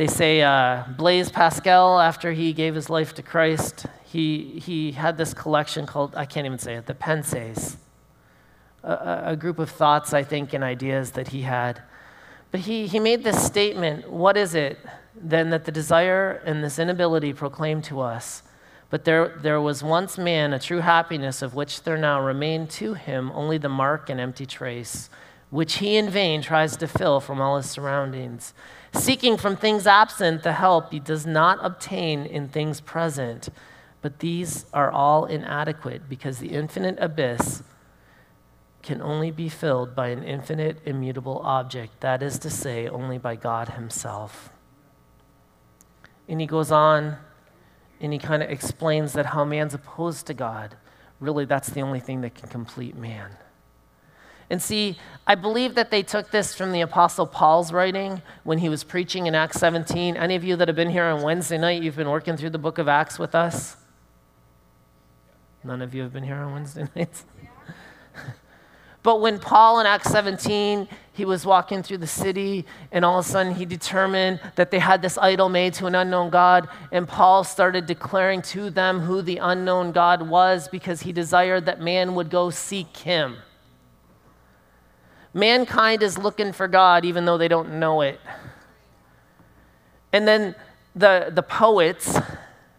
They 0.00 0.06
say 0.06 0.40
uh, 0.40 0.84
Blaise 0.96 1.30
Pascal, 1.30 2.00
after 2.00 2.32
he 2.32 2.54
gave 2.54 2.74
his 2.74 2.88
life 2.88 3.12
to 3.16 3.22
Christ, 3.22 3.84
he, 4.02 4.58
he 4.64 4.92
had 4.92 5.18
this 5.18 5.34
collection 5.34 5.84
called, 5.84 6.16
I 6.16 6.24
can't 6.24 6.46
even 6.46 6.58
say 6.58 6.76
it, 6.76 6.86
the 6.86 6.94
Pensées, 6.94 7.76
a, 8.82 9.24
a 9.26 9.36
group 9.36 9.58
of 9.58 9.68
thoughts, 9.68 10.14
I 10.14 10.22
think, 10.22 10.54
and 10.54 10.64
ideas 10.64 11.10
that 11.10 11.28
he 11.28 11.42
had. 11.42 11.82
But 12.50 12.60
he, 12.60 12.86
he 12.86 12.98
made 12.98 13.24
this 13.24 13.44
statement 13.44 14.10
What 14.10 14.38
is 14.38 14.54
it 14.54 14.78
then 15.14 15.50
that 15.50 15.66
the 15.66 15.70
desire 15.70 16.40
and 16.46 16.64
this 16.64 16.78
inability 16.78 17.34
proclaim 17.34 17.82
to 17.82 18.00
us? 18.00 18.42
But 18.88 19.04
there, 19.04 19.36
there 19.42 19.60
was 19.60 19.82
once 19.82 20.16
man 20.16 20.54
a 20.54 20.58
true 20.58 20.80
happiness 20.80 21.42
of 21.42 21.54
which 21.54 21.82
there 21.82 21.98
now 21.98 22.22
remained 22.22 22.70
to 22.70 22.94
him 22.94 23.30
only 23.34 23.58
the 23.58 23.68
mark 23.68 24.08
and 24.08 24.18
empty 24.18 24.46
trace, 24.46 25.10
which 25.50 25.78
he 25.78 25.96
in 25.96 26.08
vain 26.08 26.40
tries 26.40 26.76
to 26.76 26.86
fill 26.86 27.20
from 27.20 27.40
all 27.40 27.56
his 27.56 27.68
surroundings. 27.68 28.54
Seeking 28.94 29.36
from 29.36 29.56
things 29.56 29.86
absent 29.86 30.42
the 30.42 30.54
help 30.54 30.92
he 30.92 31.00
does 31.00 31.26
not 31.26 31.58
obtain 31.62 32.24
in 32.24 32.48
things 32.48 32.80
present, 32.80 33.48
but 34.00 34.20
these 34.20 34.66
are 34.72 34.90
all 34.90 35.26
inadequate 35.26 36.08
because 36.08 36.38
the 36.38 36.50
infinite 36.50 36.96
abyss 37.00 37.62
can 38.82 39.02
only 39.02 39.30
be 39.30 39.48
filled 39.48 39.94
by 39.94 40.08
an 40.08 40.22
infinite, 40.22 40.78
immutable 40.86 41.40
object, 41.44 42.00
that 42.00 42.22
is 42.22 42.38
to 42.38 42.48
say, 42.48 42.88
only 42.88 43.18
by 43.18 43.36
God 43.36 43.70
Himself. 43.70 44.50
And 46.28 46.40
he 46.40 46.46
goes 46.46 46.72
on 46.72 47.18
and 48.00 48.12
he 48.12 48.18
kind 48.18 48.42
of 48.42 48.48
explains 48.48 49.12
that 49.12 49.26
how 49.26 49.44
man's 49.44 49.74
opposed 49.74 50.26
to 50.28 50.34
God, 50.34 50.76
really, 51.18 51.44
that's 51.44 51.68
the 51.68 51.82
only 51.82 52.00
thing 52.00 52.22
that 52.22 52.34
can 52.34 52.48
complete 52.48 52.96
man. 52.96 53.36
And 54.50 54.60
see, 54.60 54.98
I 55.28 55.36
believe 55.36 55.76
that 55.76 55.92
they 55.92 56.02
took 56.02 56.32
this 56.32 56.56
from 56.56 56.72
the 56.72 56.80
Apostle 56.80 57.24
Paul's 57.24 57.72
writing 57.72 58.20
when 58.42 58.58
he 58.58 58.68
was 58.68 58.82
preaching 58.82 59.26
in 59.26 59.34
Acts 59.36 59.60
17. 59.60 60.16
Any 60.16 60.34
of 60.34 60.42
you 60.42 60.56
that 60.56 60.66
have 60.66 60.76
been 60.76 60.90
here 60.90 61.04
on 61.04 61.22
Wednesday 61.22 61.56
night, 61.56 61.82
you've 61.82 61.96
been 61.96 62.10
working 62.10 62.36
through 62.36 62.50
the 62.50 62.58
book 62.58 62.78
of 62.78 62.88
Acts 62.88 63.16
with 63.16 63.36
us? 63.36 63.76
None 65.62 65.80
of 65.80 65.94
you 65.94 66.02
have 66.02 66.12
been 66.12 66.24
here 66.24 66.36
on 66.36 66.52
Wednesday 66.52 66.88
nights? 66.96 67.24
But 69.02 69.22
when 69.22 69.38
Paul 69.38 69.80
in 69.80 69.86
Acts 69.86 70.10
17, 70.10 70.86
he 71.14 71.24
was 71.24 71.46
walking 71.46 71.82
through 71.82 71.96
the 71.96 72.06
city, 72.06 72.66
and 72.92 73.02
all 73.02 73.18
of 73.18 73.24
a 73.24 73.28
sudden 73.28 73.54
he 73.54 73.64
determined 73.64 74.40
that 74.56 74.70
they 74.70 74.78
had 74.78 75.00
this 75.00 75.16
idol 75.16 75.48
made 75.48 75.72
to 75.74 75.86
an 75.86 75.94
unknown 75.94 76.28
God, 76.28 76.68
and 76.92 77.08
Paul 77.08 77.42
started 77.42 77.86
declaring 77.86 78.42
to 78.42 78.68
them 78.68 79.00
who 79.00 79.22
the 79.22 79.38
unknown 79.38 79.92
God 79.92 80.28
was 80.28 80.68
because 80.68 81.00
he 81.00 81.12
desired 81.12 81.64
that 81.64 81.80
man 81.80 82.14
would 82.14 82.28
go 82.28 82.50
seek 82.50 82.94
him. 82.94 83.38
Mankind 85.32 86.02
is 86.02 86.18
looking 86.18 86.52
for 86.52 86.68
God 86.68 87.04
even 87.04 87.24
though 87.24 87.38
they 87.38 87.48
don't 87.48 87.78
know 87.78 88.00
it. 88.00 88.20
And 90.12 90.26
then 90.26 90.54
the, 90.94 91.30
the 91.32 91.42
poets, 91.42 92.18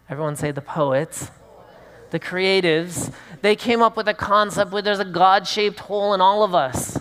everyone 0.10 0.36
say 0.36 0.51
the 0.51 0.62
poets, 0.62 1.31
the 2.10 2.20
creatives, 2.20 3.13
they 3.41 3.55
came 3.55 3.81
up 3.81 3.96
with 3.96 4.08
a 4.08 4.13
concept 4.13 4.72
where 4.72 4.81
there's 4.81 5.00
a 5.00 5.05
God 5.05 5.48
shaped 5.48 5.79
hole 5.79 6.13
in 6.13 6.22
all 6.22 6.43
of 6.43 6.53
us. 6.53 7.00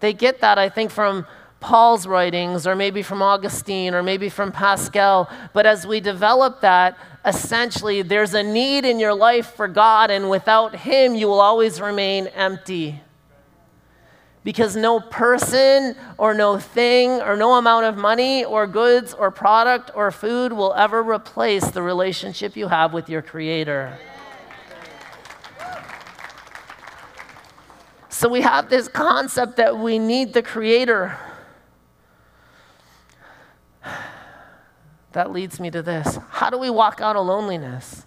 They 0.00 0.12
get 0.12 0.40
that, 0.40 0.58
I 0.58 0.68
think, 0.68 0.90
from 0.90 1.26
Paul's 1.60 2.06
writings, 2.06 2.66
or 2.66 2.76
maybe 2.76 3.02
from 3.02 3.22
Augustine, 3.22 3.94
or 3.94 4.02
maybe 4.02 4.28
from 4.28 4.52
Pascal. 4.52 5.30
But 5.52 5.66
as 5.66 5.86
we 5.86 5.98
develop 5.98 6.60
that, 6.60 6.96
essentially, 7.24 8.02
there's 8.02 8.34
a 8.34 8.42
need 8.42 8.84
in 8.84 9.00
your 9.00 9.14
life 9.14 9.54
for 9.54 9.66
God, 9.66 10.10
and 10.10 10.28
without 10.28 10.76
Him, 10.76 11.14
you 11.14 11.26
will 11.26 11.40
always 11.40 11.80
remain 11.80 12.26
empty. 12.28 13.00
Because 14.44 14.76
no 14.76 15.00
person, 15.00 15.96
or 16.18 16.34
no 16.34 16.58
thing, 16.58 17.10
or 17.22 17.34
no 17.36 17.54
amount 17.54 17.86
of 17.86 17.96
money, 17.96 18.44
or 18.44 18.66
goods, 18.66 19.14
or 19.14 19.30
product, 19.30 19.90
or 19.94 20.10
food 20.10 20.52
will 20.52 20.74
ever 20.74 21.02
replace 21.02 21.70
the 21.70 21.82
relationship 21.82 22.54
you 22.54 22.68
have 22.68 22.92
with 22.92 23.08
your 23.08 23.22
Creator. 23.22 23.98
So 28.10 28.28
we 28.28 28.42
have 28.42 28.70
this 28.70 28.86
concept 28.86 29.56
that 29.56 29.78
we 29.78 29.98
need 29.98 30.34
the 30.34 30.42
Creator. 30.42 31.18
That 35.12 35.30
leads 35.30 35.60
me 35.60 35.70
to 35.70 35.80
this 35.80 36.18
How 36.30 36.50
do 36.50 36.58
we 36.58 36.70
walk 36.70 37.00
out 37.00 37.16
of 37.16 37.26
loneliness? 37.26 38.04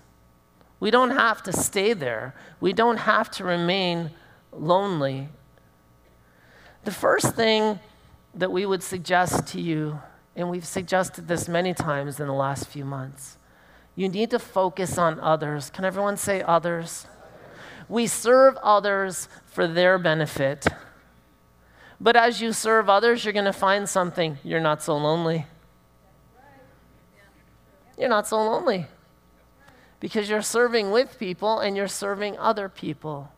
We 0.80 0.92
don't 0.92 1.12
have 1.12 1.42
to 1.44 1.54
stay 1.54 1.94
there, 1.94 2.36
we 2.60 2.74
don't 2.74 2.98
have 2.98 3.32
to 3.32 3.44
remain 3.44 4.12
lonely. 4.52 5.30
The 6.88 6.94
first 6.94 7.36
thing 7.36 7.82
that 8.34 8.50
we 8.50 8.66
would 8.66 8.82
suggest 8.82 9.46
to 9.48 9.60
you, 9.60 10.00
and 10.38 10.50
we've 10.50 10.66
suggested 10.66 11.28
this 11.28 11.50
many 11.50 11.74
times 11.74 12.22
in 12.22 12.28
the 12.28 12.34
last 12.34 12.70
few 12.70 12.86
months, 12.86 13.38
you 13.94 14.08
need 14.08 14.30
to 14.30 14.40
focus 14.40 14.98
on 14.98 15.20
others. 15.20 15.70
Can 15.70 15.84
everyone 15.84 16.16
say 16.16 16.42
others? 16.42 17.06
We 17.90 18.08
serve 18.08 18.56
others 18.64 19.28
for 19.48 19.68
their 19.68 20.00
benefit. 20.00 20.66
But 22.00 22.16
as 22.16 22.40
you 22.40 22.54
serve 22.54 22.90
others, 22.90 23.26
you're 23.26 23.34
going 23.34 23.44
to 23.44 23.52
find 23.52 23.90
something. 23.90 24.38
You're 24.42 24.62
not 24.62 24.82
so 24.82 24.96
lonely. 24.96 25.46
You're 27.98 28.08
not 28.08 28.30
so 28.30 28.38
lonely 28.38 28.86
because 30.00 30.30
you're 30.30 30.42
serving 30.42 30.92
with 30.92 31.20
people 31.20 31.60
and 31.60 31.76
you're 31.76 31.90
serving 31.90 32.38
other 32.38 32.70
people. 32.70 33.30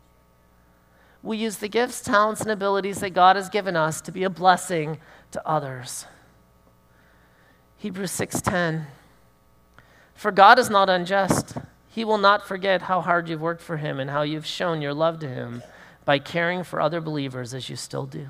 We 1.21 1.37
use 1.37 1.57
the 1.57 1.67
gifts, 1.67 2.01
talents, 2.01 2.41
and 2.41 2.51
abilities 2.51 2.99
that 2.99 3.11
God 3.11 3.35
has 3.35 3.49
given 3.49 3.75
us 3.75 4.01
to 4.01 4.11
be 4.11 4.23
a 4.23 4.29
blessing 4.29 4.99
to 5.31 5.47
others. 5.47 6.05
Hebrews 7.77 8.11
6:10 8.11 8.87
For 10.13 10.31
God 10.31 10.59
is 10.59 10.69
not 10.69 10.89
unjust 10.89 11.57
He 11.87 12.05
will 12.05 12.17
not 12.17 12.47
forget 12.47 12.83
how 12.83 13.01
hard 13.01 13.27
you've 13.27 13.41
worked 13.41 13.61
for 13.61 13.77
him 13.77 13.99
and 13.99 14.09
how 14.09 14.21
you've 14.21 14.45
shown 14.45 14.81
your 14.81 14.93
love 14.93 15.19
to 15.19 15.27
him 15.27 15.63
by 16.05 16.19
caring 16.19 16.63
for 16.63 16.79
other 16.79 17.01
believers 17.01 17.53
as 17.53 17.69
you 17.69 17.75
still 17.75 18.05
do. 18.05 18.29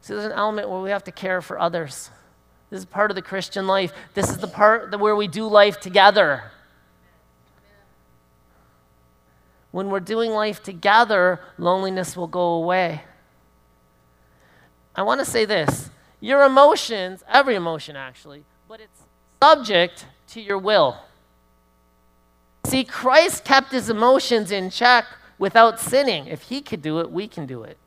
See, 0.00 0.14
there's 0.14 0.26
an 0.26 0.32
element 0.32 0.70
where 0.70 0.80
we 0.80 0.90
have 0.90 1.04
to 1.04 1.12
care 1.12 1.42
for 1.42 1.58
others. 1.58 2.10
This 2.70 2.78
is 2.78 2.86
part 2.86 3.10
of 3.10 3.14
the 3.14 3.22
Christian 3.22 3.66
life. 3.66 3.92
This 4.14 4.30
is 4.30 4.38
the 4.38 4.48
part 4.48 4.98
where 4.98 5.16
we 5.16 5.28
do 5.28 5.46
life 5.46 5.80
together. 5.80 6.44
When 9.70 9.88
we're 9.88 10.00
doing 10.00 10.32
life 10.32 10.62
together, 10.62 11.40
loneliness 11.58 12.16
will 12.16 12.26
go 12.26 12.54
away. 12.54 13.02
I 14.94 15.02
want 15.02 15.20
to 15.20 15.24
say 15.24 15.44
this 15.44 15.90
your 16.20 16.44
emotions, 16.44 17.24
every 17.28 17.54
emotion 17.54 17.96
actually, 17.96 18.44
but 18.68 18.80
it's 18.80 19.02
subject 19.42 20.06
to 20.28 20.40
your 20.40 20.58
will. 20.58 20.98
See, 22.64 22.84
Christ 22.84 23.44
kept 23.44 23.72
his 23.72 23.88
emotions 23.88 24.52
in 24.52 24.70
check 24.70 25.06
without 25.38 25.80
sinning. 25.80 26.26
If 26.26 26.42
he 26.42 26.60
could 26.60 26.82
do 26.82 27.00
it, 27.00 27.10
we 27.10 27.26
can 27.26 27.46
do 27.46 27.62
it. 27.62 27.78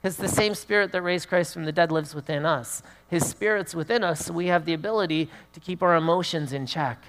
Because 0.00 0.16
the 0.16 0.28
same 0.28 0.54
spirit 0.54 0.92
that 0.92 1.02
raised 1.02 1.28
Christ 1.28 1.52
from 1.52 1.64
the 1.64 1.72
dead 1.72 1.90
lives 1.90 2.14
within 2.14 2.46
us. 2.46 2.82
His 3.08 3.28
spirit's 3.28 3.74
within 3.74 4.04
us, 4.04 4.26
so 4.26 4.32
we 4.32 4.46
have 4.46 4.64
the 4.64 4.74
ability 4.74 5.28
to 5.52 5.60
keep 5.60 5.82
our 5.82 5.96
emotions 5.96 6.52
in 6.52 6.66
check. 6.66 7.02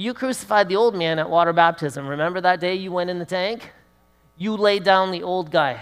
You 0.00 0.14
crucified 0.14 0.68
the 0.68 0.76
old 0.76 0.94
man 0.94 1.18
at 1.18 1.28
water 1.28 1.52
baptism. 1.52 2.06
Remember 2.06 2.40
that 2.40 2.60
day 2.60 2.76
you 2.76 2.92
went 2.92 3.10
in 3.10 3.18
the 3.18 3.26
tank? 3.26 3.72
You 4.36 4.56
laid 4.56 4.84
down 4.84 5.10
the 5.10 5.24
old 5.24 5.50
guy. 5.50 5.80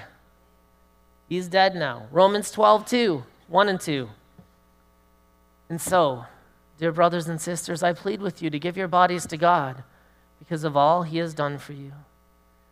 He's 1.29 1.49
dead 1.49 1.77
now. 1.77 2.07
Romans 2.11 2.51
12, 2.51 2.87
2, 2.87 3.25
1 3.49 3.69
and 3.69 3.79
2. 3.79 4.09
And 5.69 5.79
so, 5.79 6.25
dear 6.79 6.93
brothers 6.93 7.29
and 7.29 7.39
sisters, 7.39 7.83
I 7.83 7.93
plead 7.93 8.23
with 8.23 8.41
you 8.41 8.49
to 8.49 8.59
give 8.59 8.79
your 8.79 8.89
bodies 8.89 9.27
to 9.27 9.37
God 9.37 9.85
because 10.39 10.65
of 10.65 10.79
all 10.79 11.03
he 11.03 11.19
has 11.19 11.35
done 11.35 11.59
for 11.59 11.75
you. 11.75 11.93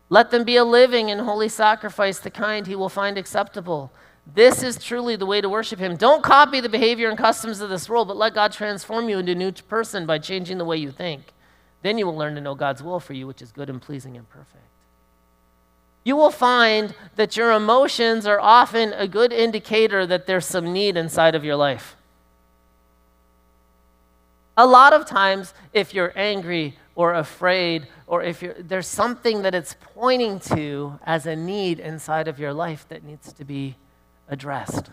Let 0.08 0.30
them 0.30 0.44
be 0.44 0.56
a 0.56 0.64
living 0.64 1.10
and 1.10 1.20
holy 1.20 1.50
sacrifice, 1.50 2.18
the 2.18 2.30
kind 2.30 2.66
he 2.66 2.76
will 2.76 2.88
find 2.88 3.18
acceptable. 3.18 3.92
This 4.32 4.62
is 4.62 4.82
truly 4.82 5.16
the 5.16 5.26
way 5.26 5.40
to 5.40 5.48
worship 5.48 5.78
him. 5.78 5.96
Don't 5.96 6.22
copy 6.22 6.60
the 6.60 6.68
behavior 6.68 7.08
and 7.08 7.18
customs 7.18 7.60
of 7.60 7.68
this 7.68 7.88
world, 7.88 8.08
but 8.08 8.16
let 8.16 8.34
God 8.34 8.52
transform 8.52 9.08
you 9.08 9.18
into 9.18 9.32
a 9.32 9.34
new 9.34 9.52
person 9.52 10.06
by 10.06 10.18
changing 10.18 10.58
the 10.58 10.64
way 10.64 10.76
you 10.76 10.90
think. 10.90 11.32
Then 11.82 11.98
you 11.98 12.06
will 12.06 12.16
learn 12.16 12.34
to 12.36 12.40
know 12.40 12.54
God's 12.54 12.82
will 12.82 13.00
for 13.00 13.12
you, 13.12 13.26
which 13.26 13.42
is 13.42 13.52
good 13.52 13.68
and 13.68 13.80
pleasing 13.80 14.16
and 14.16 14.28
perfect. 14.28 14.62
You 16.02 16.16
will 16.16 16.30
find 16.30 16.94
that 17.16 17.36
your 17.36 17.52
emotions 17.52 18.26
are 18.26 18.40
often 18.40 18.92
a 18.94 19.06
good 19.06 19.32
indicator 19.32 20.06
that 20.06 20.26
there's 20.26 20.46
some 20.46 20.72
need 20.72 20.96
inside 20.96 21.34
of 21.34 21.44
your 21.44 21.56
life. 21.56 21.96
A 24.56 24.66
lot 24.66 24.92
of 24.92 25.06
times, 25.06 25.52
if 25.72 25.92
you're 25.92 26.12
angry 26.16 26.78
or 26.94 27.14
afraid, 27.14 27.88
or 28.06 28.22
if 28.22 28.42
there's 28.58 28.86
something 28.86 29.42
that 29.42 29.54
it's 29.54 29.76
pointing 29.94 30.38
to 30.40 30.98
as 31.04 31.26
a 31.26 31.34
need 31.34 31.80
inside 31.80 32.28
of 32.28 32.38
your 32.38 32.52
life 32.52 32.86
that 32.88 33.02
needs 33.02 33.32
to 33.32 33.44
be 33.44 33.76
addressed. 34.28 34.90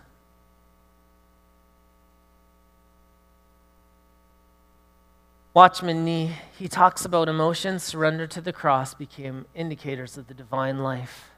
Watchman 5.54 6.06
Nee, 6.06 6.32
he 6.58 6.70
talks 6.70 7.04
about 7.04 7.28
emotions 7.28 7.84
surrendered 7.84 8.32
to 8.32 8.42
the 8.42 8.54
cross 8.54 8.94
became 8.94 9.46
indicators 9.54 10.18
of 10.18 10.28
the 10.28 10.34
divine 10.34 10.80
life. 10.80 11.30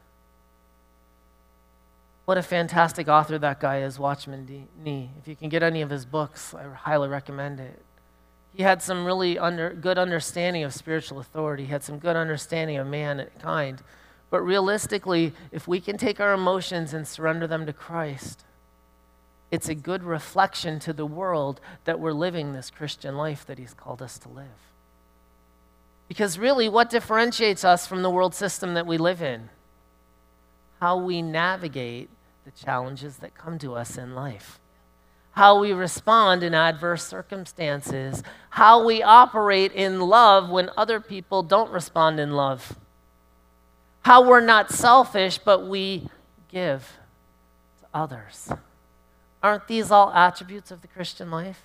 What 2.25 2.38
a 2.38 2.43
fantastic 2.43 3.07
author 3.07 3.39
that 3.39 3.59
guy 3.59 3.81
is, 3.81 3.97
Watchman 3.97 4.69
Nee. 4.83 5.09
If 5.19 5.27
you 5.27 5.35
can 5.35 5.50
get 5.50 5.63
any 5.63 5.81
of 5.81 5.89
his 5.89 6.05
books, 6.05 6.53
I 6.53 6.63
highly 6.63 7.09
recommend 7.09 7.59
it. 7.59 7.81
He 8.53 8.62
had 8.62 8.83
some 8.83 9.03
really 9.03 9.39
under, 9.39 9.73
good 9.73 9.97
understanding 9.97 10.63
of 10.63 10.75
spiritual 10.75 11.19
authority, 11.19 11.65
he 11.65 11.71
had 11.71 11.84
some 11.84 11.97
good 11.97 12.15
understanding 12.15 12.77
of 12.77 12.86
mankind. 12.86 13.82
But 14.34 14.41
realistically, 14.41 15.32
if 15.52 15.67
we 15.67 15.80
can 15.80 15.96
take 15.96 16.19
our 16.19 16.34
emotions 16.34 16.91
and 16.91 17.08
surrender 17.08 17.46
them 17.46 17.67
to 17.67 17.72
Christ, 17.72 18.43
it's 19.52 19.69
a 19.69 19.76
good 19.76 20.02
reflection 20.02 20.80
to 20.80 20.91
the 20.91 21.06
world 21.06 21.62
that 21.84 22.00
we're 22.00 22.13
living 22.13 22.52
this 22.52 22.72
Christian 22.72 23.15
life 23.15 23.46
that 23.46 23.60
He's 23.60 23.76
called 23.76 24.02
us 24.02 24.17
to 24.17 24.30
live. 24.30 24.74
Because 26.08 26.39
really, 26.39 26.67
what 26.67 26.89
differentiates 26.89 27.63
us 27.63 27.86
from 27.86 28.02
the 28.02 28.10
world 28.10 28.34
system 28.34 28.74
that 28.74 28.88
we 28.88 28.98
live 28.98 29.22
in? 29.22 29.50
How 30.80 30.98
we 30.98 31.22
navigate 31.22 32.10
the 32.43 32.50
challenges 32.50 33.17
that 33.17 33.38
come 33.38 33.60
to 33.60 33.76
us 33.76 34.00
in 34.00 34.15
life, 34.15 34.60
how 35.34 35.60
we 35.60 35.74
respond 35.74 36.41
in 36.41 36.56
adverse 36.56 37.04
circumstances, 37.06 38.24
how 38.50 38.84
we 38.84 39.04
operate 39.04 39.74
in 39.74 40.00
love 40.00 40.50
when 40.50 40.72
other 40.76 41.00
people 41.00 41.43
don't 41.43 41.69
respond 41.69 42.19
in 42.19 42.32
love, 42.32 42.80
how 44.03 44.27
we're 44.27 44.41
not 44.41 44.69
selfish, 44.69 45.37
but 45.37 45.65
we 45.67 46.07
give 46.49 46.97
to 47.79 47.87
others. 47.93 48.51
Aren't 49.41 49.67
these 49.67 49.91
all 49.91 50.11
attributes 50.13 50.71
of 50.71 50.81
the 50.81 50.87
Christian 50.87 51.31
life? 51.31 51.61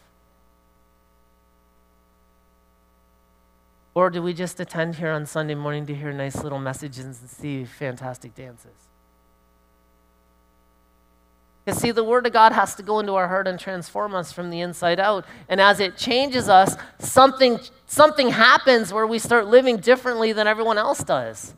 Or 3.94 4.10
do 4.10 4.22
we 4.22 4.32
just 4.32 4.60
attend 4.60 4.94
here 4.96 5.10
on 5.10 5.26
Sunday 5.26 5.56
morning 5.56 5.84
to 5.86 5.94
hear 5.94 6.12
nice 6.12 6.42
little 6.42 6.60
messages 6.60 7.04
and 7.04 7.16
see 7.16 7.64
fantastic 7.64 8.34
dances? 8.34 8.70
Because, 11.64 11.80
see, 11.80 11.90
the 11.90 12.04
Word 12.04 12.24
of 12.24 12.32
God 12.32 12.52
has 12.52 12.76
to 12.76 12.82
go 12.82 13.00
into 13.00 13.14
our 13.14 13.28
heart 13.28 13.48
and 13.48 13.58
transform 13.58 14.14
us 14.14 14.32
from 14.32 14.50
the 14.50 14.60
inside 14.60 15.00
out. 15.00 15.26
And 15.48 15.60
as 15.60 15.80
it 15.80 15.96
changes 15.96 16.48
us, 16.48 16.76
something, 17.00 17.58
something 17.86 18.30
happens 18.30 18.92
where 18.92 19.06
we 19.06 19.18
start 19.18 19.48
living 19.48 19.78
differently 19.78 20.32
than 20.32 20.46
everyone 20.46 20.78
else 20.78 21.02
does. 21.02 21.54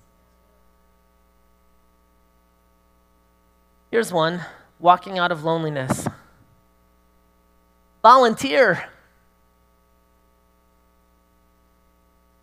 Here's 3.91 4.13
one 4.13 4.45
walking 4.79 5.19
out 5.19 5.33
of 5.33 5.45
loneliness. 5.45 6.07
Volunteer. 8.03 8.89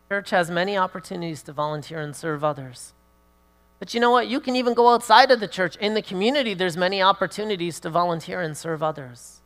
Church 0.09 0.29
has 0.29 0.49
many 0.49 0.77
opportunities 0.77 1.41
to 1.43 1.51
volunteer 1.51 1.99
and 1.99 2.15
serve 2.15 2.43
others. 2.43 2.93
But 3.79 3.93
you 3.93 3.99
know 3.99 4.11
what? 4.11 4.27
You 4.27 4.39
can 4.39 4.55
even 4.55 4.73
go 4.73 4.89
outside 4.89 5.31
of 5.31 5.39
the 5.39 5.47
church. 5.47 5.75
In 5.77 5.93
the 5.93 6.01
community, 6.01 6.53
there's 6.53 6.77
many 6.77 7.01
opportunities 7.01 7.79
to 7.81 7.89
volunteer 7.89 8.41
and 8.41 8.55
serve 8.55 8.81
others. 8.81 9.41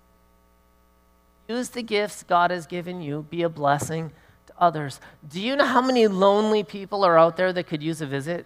Use 1.48 1.70
the 1.70 1.84
gifts 1.84 2.24
God 2.24 2.52
has 2.52 2.66
given 2.66 3.02
you, 3.02 3.26
be 3.30 3.42
a 3.42 3.50
blessing 3.50 4.12
to 4.48 4.54
others. 4.58 5.02
Do 5.28 5.42
you 5.42 5.56
know 5.56 5.66
how 5.66 5.82
many 5.82 6.08
lonely 6.08 6.64
people 6.64 7.04
are 7.04 7.18
out 7.18 7.36
there 7.38 7.52
that 7.52 7.68
could 7.68 7.84
use 7.84 8.02
a 8.02 8.06
visit? 8.06 8.46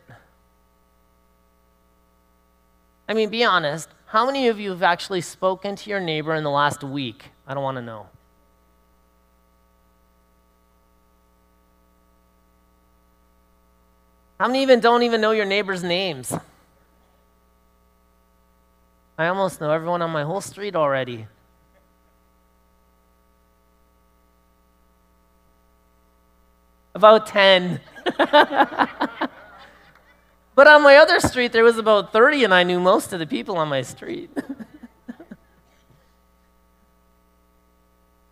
I 3.08 3.14
mean, 3.14 3.30
be 3.30 3.44
honest. 3.44 3.90
How 4.08 4.26
many 4.26 4.48
of 4.48 4.60
you 4.60 4.72
have 4.72 4.84
actually 4.84 5.22
spoken 5.22 5.76
to 5.76 5.90
your 5.90 6.00
neighbor 6.00 6.34
in 6.36 6.44
the 6.44 6.50
last 6.50 6.84
week? 6.84 7.26
I 7.48 7.54
don't 7.54 7.64
want 7.64 7.78
to 7.78 7.82
know. 7.82 8.08
How 14.40 14.48
many 14.48 14.64
even 14.64 14.80
don't 14.80 15.04
even 15.04 15.22
know 15.22 15.32
your 15.32 15.46
neighbor's 15.46 15.84
names? 15.84 16.34
I 19.18 19.28
almost 19.28 19.62
know 19.62 19.72
everyone 19.72 20.02
on 20.02 20.10
my 20.10 20.24
whole 20.24 20.42
street 20.42 20.76
already. 20.76 21.28
About 26.94 27.28
10. 27.28 27.80
But 30.56 30.68
on 30.68 30.82
my 30.82 30.96
other 30.96 31.20
street, 31.20 31.52
there 31.52 31.66
was 31.66 31.78
about 31.78 32.14
30, 32.14 32.46
and 32.46 32.54
I 32.54 32.64
knew 32.64 32.80
most 32.80 33.12
of 33.12 33.20
the 33.20 33.28
people 33.28 33.58
on 33.58 33.68
my 33.68 33.82
street. 33.82 34.30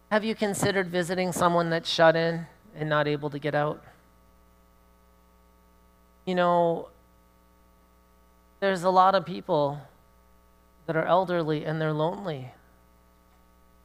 Have 0.10 0.24
you 0.24 0.34
considered 0.34 0.88
visiting 0.88 1.34
someone 1.34 1.70
that's 1.70 1.90
shut 1.90 2.16
in 2.16 2.46
and 2.76 2.88
not 2.88 3.10
able 3.10 3.30
to 3.30 3.40
get 3.40 3.54
out? 3.54 3.84
You 6.26 6.36
know, 6.36 6.88
there's 8.62 8.84
a 8.84 8.90
lot 8.90 9.16
of 9.16 9.26
people 9.26 9.82
that 10.86 10.96
are 10.96 11.06
elderly 11.06 11.66
and 11.66 11.82
they're 11.82 11.92
lonely. 11.92 12.52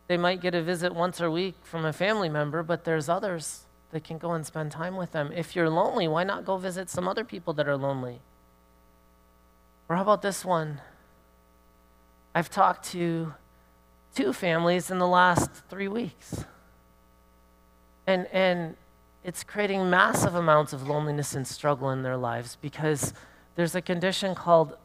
They 0.06 0.16
might 0.16 0.40
get 0.40 0.54
a 0.54 0.62
visit 0.62 0.94
once 0.94 1.20
a 1.20 1.28
week 1.28 1.56
from 1.64 1.84
a 1.84 1.92
family 1.92 2.28
member, 2.28 2.62
but 2.62 2.84
there's 2.84 3.08
others 3.08 3.64
that 3.90 4.04
can 4.04 4.18
go 4.18 4.32
and 4.32 4.44
spend 4.44 4.70
time 4.70 4.96
with 4.96 5.12
them. 5.12 5.32
If 5.34 5.56
you're 5.56 5.70
lonely, 5.70 6.08
why 6.08 6.24
not 6.24 6.44
go 6.44 6.56
visit 6.56 6.90
some 6.90 7.08
other 7.08 7.24
people 7.24 7.52
that 7.54 7.66
are 7.66 7.76
lonely? 7.76 8.20
Or 9.88 9.96
how 9.96 10.02
about 10.02 10.22
this 10.22 10.44
one? 10.44 10.80
I've 12.34 12.50
talked 12.50 12.90
to 12.90 13.34
two 14.14 14.32
families 14.32 14.90
in 14.90 14.98
the 14.98 15.06
last 15.06 15.50
three 15.70 15.88
weeks. 15.88 16.44
And, 18.06 18.26
and 18.26 18.76
it's 19.24 19.42
creating 19.42 19.88
massive 19.88 20.34
amounts 20.34 20.72
of 20.72 20.86
loneliness 20.86 21.34
and 21.34 21.46
struggle 21.46 21.90
in 21.90 22.02
their 22.02 22.16
lives 22.16 22.56
because 22.60 23.12
there's 23.56 23.74
a 23.74 23.82
condition 23.82 24.34
called 24.34 24.76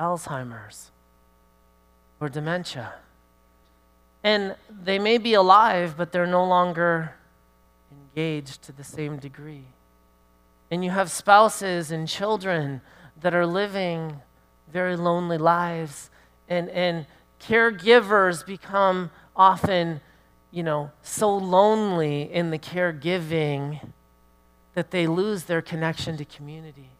Alzheimer's 0.00 0.90
or 2.20 2.28
dementia. 2.28 2.94
And 4.24 4.54
they 4.68 4.98
may 4.98 5.18
be 5.18 5.34
alive, 5.34 5.94
but 5.96 6.12
they're 6.12 6.26
no 6.26 6.44
longer 6.44 7.14
engaged 7.92 8.62
to 8.62 8.72
the 8.72 8.84
same 8.84 9.18
degree. 9.18 9.66
And 10.70 10.84
you 10.84 10.90
have 10.90 11.10
spouses 11.10 11.90
and 11.90 12.08
children 12.08 12.80
that 13.20 13.34
are 13.34 13.46
living 13.46 14.20
very 14.72 14.96
lonely 14.96 15.38
lives. 15.38 16.10
And, 16.48 16.68
and 16.70 17.06
caregivers 17.40 18.44
become 18.44 19.10
often, 19.36 20.00
you 20.50 20.62
know, 20.62 20.90
so 21.02 21.36
lonely 21.36 22.22
in 22.22 22.50
the 22.50 22.58
caregiving 22.58 23.90
that 24.74 24.90
they 24.90 25.06
lose 25.06 25.44
their 25.44 25.62
connection 25.62 26.16
to 26.16 26.24
community. 26.24 26.90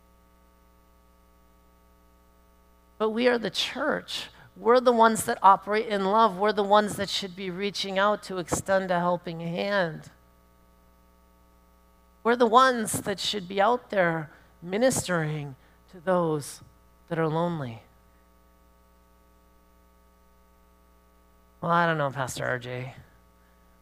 But 2.99 3.11
we 3.11 3.27
are 3.27 3.39
the 3.39 3.51
church. 3.51 4.29
We're 4.57 4.81
the 4.81 4.93
ones 4.93 5.25
that 5.25 5.39
operate 5.43 5.87
in 5.87 6.05
love. 6.05 6.37
We're 6.37 6.53
the 6.53 6.63
ones 6.63 6.97
that 6.97 7.09
should 7.09 7.35
be 7.35 7.51
reaching 7.51 7.99
out 7.99 8.23
to 8.25 8.39
extend 8.39 8.91
a 8.91 9.01
helping 9.01 9.41
hand. 9.41 10.11
We're 12.25 12.37
the 12.37 12.47
ones 12.47 13.01
that 13.03 13.19
should 13.19 13.49
be 13.49 13.61
out 13.61 13.91
there 13.91 14.31
ministering 14.63 15.57
to 15.91 16.01
those 16.01 16.61
that 17.09 17.19
are 17.19 17.29
lonely. 17.29 17.83
Well, 21.61 21.71
I 21.71 21.87
don't 21.87 21.99
know, 21.99 22.11
Pastor 22.11 22.45
RJ. 22.45 22.93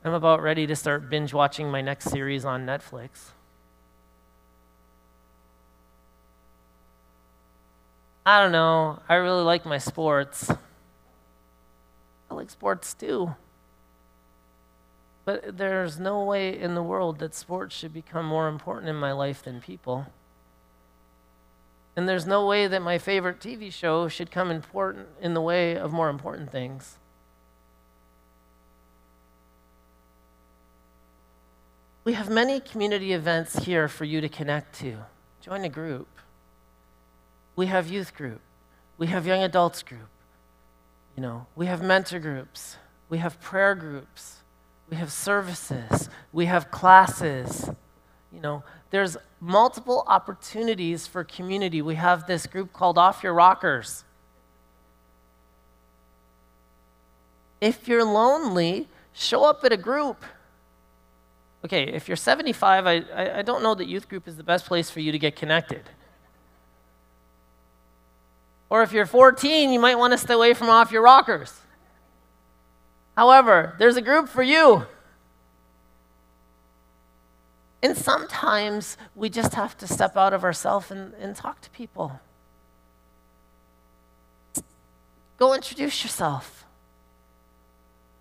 I'm 0.04 0.14
about 0.14 0.42
ready 0.42 0.66
to 0.66 0.74
start 0.74 1.10
binge 1.10 1.34
watching 1.34 1.70
my 1.70 1.82
next 1.82 2.06
series 2.06 2.44
on 2.44 2.64
Netflix. 2.64 3.32
I 8.24 8.42
don't 8.42 8.52
know. 8.52 9.00
I 9.08 9.14
really 9.16 9.42
like 9.42 9.66
my 9.66 9.78
sports. 9.78 10.50
I 12.30 12.34
like 12.34 12.50
sports 12.50 12.94
too. 12.94 13.34
But 15.24 15.58
there's 15.58 15.98
no 15.98 16.24
way 16.24 16.58
in 16.58 16.74
the 16.74 16.82
world 16.82 17.18
that 17.18 17.34
sports 17.34 17.76
should 17.76 17.92
become 17.92 18.26
more 18.26 18.48
important 18.48 18.88
in 18.88 18.96
my 18.96 19.12
life 19.12 19.42
than 19.42 19.60
people. 19.60 20.06
And 21.96 22.08
there's 22.08 22.26
no 22.26 22.46
way 22.46 22.66
that 22.66 22.82
my 22.82 22.98
favorite 22.98 23.40
TV 23.40 23.72
show 23.72 24.08
should 24.08 24.30
come 24.30 24.50
important 24.50 25.08
in 25.20 25.34
the 25.34 25.40
way 25.40 25.76
of 25.76 25.92
more 25.92 26.08
important 26.08 26.50
things. 26.50 26.98
We 32.04 32.14
have 32.14 32.30
many 32.30 32.60
community 32.60 33.12
events 33.12 33.64
here 33.64 33.86
for 33.86 34.04
you 34.04 34.20
to 34.20 34.28
connect 34.28 34.78
to. 34.80 34.96
Join 35.42 35.64
a 35.64 35.68
group. 35.68 36.08
We 37.56 37.66
have 37.66 37.90
youth 37.90 38.14
group. 38.14 38.40
We 38.96 39.08
have 39.08 39.26
young 39.26 39.42
adults 39.42 39.82
group. 39.82 40.08
You 41.16 41.22
know, 41.22 41.46
we 41.54 41.66
have 41.66 41.82
mentor 41.82 42.18
groups. 42.18 42.76
We 43.10 43.18
have 43.18 43.40
prayer 43.40 43.74
groups. 43.74 44.39
We 44.90 44.96
have 44.96 45.12
services. 45.12 46.08
We 46.32 46.46
have 46.46 46.70
classes. 46.70 47.70
You 48.32 48.40
know, 48.40 48.64
there's 48.90 49.16
multiple 49.40 50.04
opportunities 50.08 51.06
for 51.06 51.22
community. 51.22 51.80
We 51.80 51.94
have 51.94 52.26
this 52.26 52.46
group 52.46 52.72
called 52.72 52.98
Off 52.98 53.22
Your 53.22 53.32
Rockers. 53.32 54.04
If 57.60 57.86
you're 57.86 58.04
lonely, 58.04 58.88
show 59.12 59.44
up 59.44 59.64
at 59.64 59.72
a 59.72 59.76
group. 59.76 60.24
Okay, 61.64 61.84
if 61.84 62.08
you're 62.08 62.16
75, 62.16 62.86
I, 62.86 62.94
I, 63.14 63.38
I 63.38 63.42
don't 63.42 63.62
know 63.62 63.74
that 63.74 63.86
youth 63.86 64.08
group 64.08 64.26
is 64.26 64.36
the 64.36 64.42
best 64.42 64.66
place 64.66 64.90
for 64.90 65.00
you 65.00 65.12
to 65.12 65.18
get 65.18 65.36
connected. 65.36 65.82
Or 68.70 68.82
if 68.82 68.92
you're 68.92 69.06
14, 69.06 69.72
you 69.72 69.78
might 69.78 69.96
want 69.98 70.12
to 70.12 70.18
stay 70.18 70.34
away 70.34 70.54
from 70.54 70.70
off 70.70 70.90
your 70.90 71.02
rockers. 71.02 71.52
However, 73.20 73.74
there's 73.78 73.98
a 73.98 74.00
group 74.00 74.30
for 74.30 74.42
you. 74.42 74.86
And 77.82 77.94
sometimes 77.94 78.96
we 79.14 79.28
just 79.28 79.52
have 79.52 79.76
to 79.76 79.86
step 79.86 80.16
out 80.16 80.32
of 80.32 80.42
ourselves 80.42 80.90
and, 80.90 81.12
and 81.20 81.36
talk 81.36 81.60
to 81.60 81.68
people. 81.68 82.18
Go 85.36 85.52
introduce 85.52 86.02
yourself. 86.02 86.64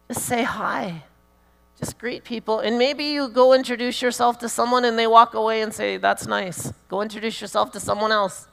Just 0.09 0.25
say 0.25 0.43
hi. 0.43 1.03
Just 1.79 1.97
greet 1.97 2.25
people. 2.25 2.59
And 2.59 2.77
maybe 2.77 3.05
you 3.05 3.29
go 3.29 3.53
introduce 3.53 4.01
yourself 4.01 4.37
to 4.39 4.49
someone 4.49 4.83
and 4.83 4.99
they 4.99 5.07
walk 5.07 5.33
away 5.33 5.61
and 5.61 5.73
say, 5.73 5.95
That's 5.95 6.27
nice. 6.27 6.73
Go 6.89 7.01
introduce 7.01 7.39
yourself 7.39 7.71
to 7.71 7.79
someone 7.79 8.11
else. 8.11 8.49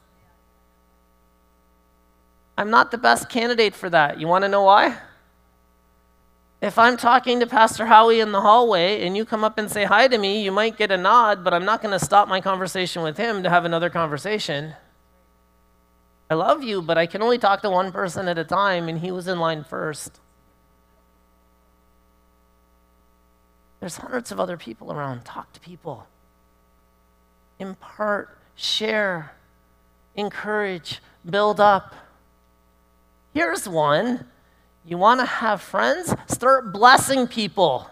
I'm 2.57 2.71
not 2.71 2.93
the 2.93 2.99
best 2.99 3.29
candidate 3.29 3.75
for 3.75 3.91
that. 3.91 4.21
You 4.21 4.29
want 4.29 4.45
to 4.45 4.49
know 4.49 4.63
why? 4.63 4.97
If 6.63 6.79
I'm 6.79 6.97
talking 6.97 7.41
to 7.41 7.47
Pastor 7.47 7.87
Howie 7.87 8.21
in 8.21 8.33
the 8.33 8.41
hallway 8.41 9.07
and 9.07 9.17
you 9.17 9.25
come 9.25 9.45
up 9.45 9.59
and 9.59 9.71
say 9.71 9.85
hi 9.85 10.09
to 10.09 10.17
me, 10.17 10.43
you 10.43 10.51
might 10.51 10.79
get 10.79 10.91
a 10.91 10.97
nod, 10.97 11.45
but 11.45 11.53
I'm 11.53 11.67
not 11.67 11.83
going 11.83 11.93
to 11.93 12.05
stop 12.05 12.29
my 12.29 12.41
conversation 12.41 13.03
with 13.03 13.19
him 13.19 13.43
to 13.43 13.51
have 13.51 13.65
another 13.65 13.91
conversation. 13.91 14.75
I 16.31 16.35
love 16.35 16.63
you, 16.63 16.81
but 16.81 16.97
I 16.97 17.07
can 17.07 17.23
only 17.23 17.39
talk 17.39 17.61
to 17.63 17.71
one 17.71 17.93
person 17.93 18.27
at 18.27 18.39
a 18.39 18.45
time, 18.45 18.89
and 18.89 18.99
he 18.99 19.13
was 19.13 19.29
in 19.29 19.39
line 19.39 19.65
first. 19.65 20.19
There's 23.79 23.99
hundreds 23.99 24.33
of 24.33 24.41
other 24.41 24.57
people 24.57 24.91
around. 24.91 25.25
Talk 25.25 25.53
to 25.53 25.61
people. 25.61 26.07
Impart, 27.59 28.37
share, 28.57 29.33
encourage, 30.17 31.01
build 31.29 31.61
up. 31.61 31.95
Here's 33.33 33.69
one. 33.69 34.27
You 34.87 34.99
want 34.99 35.19
to 35.19 35.27
have 35.27 35.61
friends? 35.61 36.15
Start 36.29 36.73
blessing 36.73 37.27
people. 37.27 37.91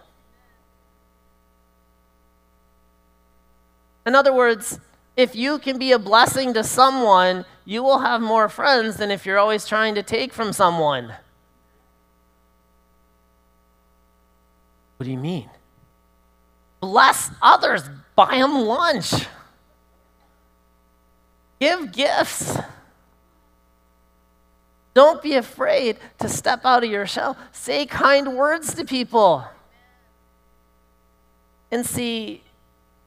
In 4.06 4.14
other 4.14 4.32
words, 4.32 4.78
if 5.16 5.34
you 5.34 5.58
can 5.58 5.78
be 5.78 5.90
a 5.90 5.98
blessing 5.98 6.54
to 6.54 6.62
someone, 6.62 7.44
you 7.64 7.82
will 7.82 7.98
have 7.98 8.20
more 8.20 8.48
friends 8.48 8.96
than 8.96 9.10
if 9.10 9.26
you're 9.26 9.38
always 9.38 9.66
trying 9.66 9.96
to 9.96 10.02
take 10.02 10.32
from 10.32 10.52
someone. 10.52 11.14
What 14.96 15.04
do 15.04 15.10
you 15.10 15.18
mean? 15.18 15.50
Bless 16.80 17.30
others, 17.42 17.82
buy 18.14 18.38
them 18.38 18.54
lunch, 18.54 19.26
give 21.58 21.92
gifts. 21.92 22.58
Don't 24.94 25.20
be 25.20 25.34
afraid 25.34 25.98
to 26.20 26.28
step 26.28 26.64
out 26.64 26.84
of 26.84 26.90
your 26.90 27.06
shell. 27.06 27.36
Say 27.50 27.84
kind 27.84 28.36
words 28.36 28.74
to 28.74 28.84
people. 28.84 29.44
And 31.72 31.84
see, 31.84 32.42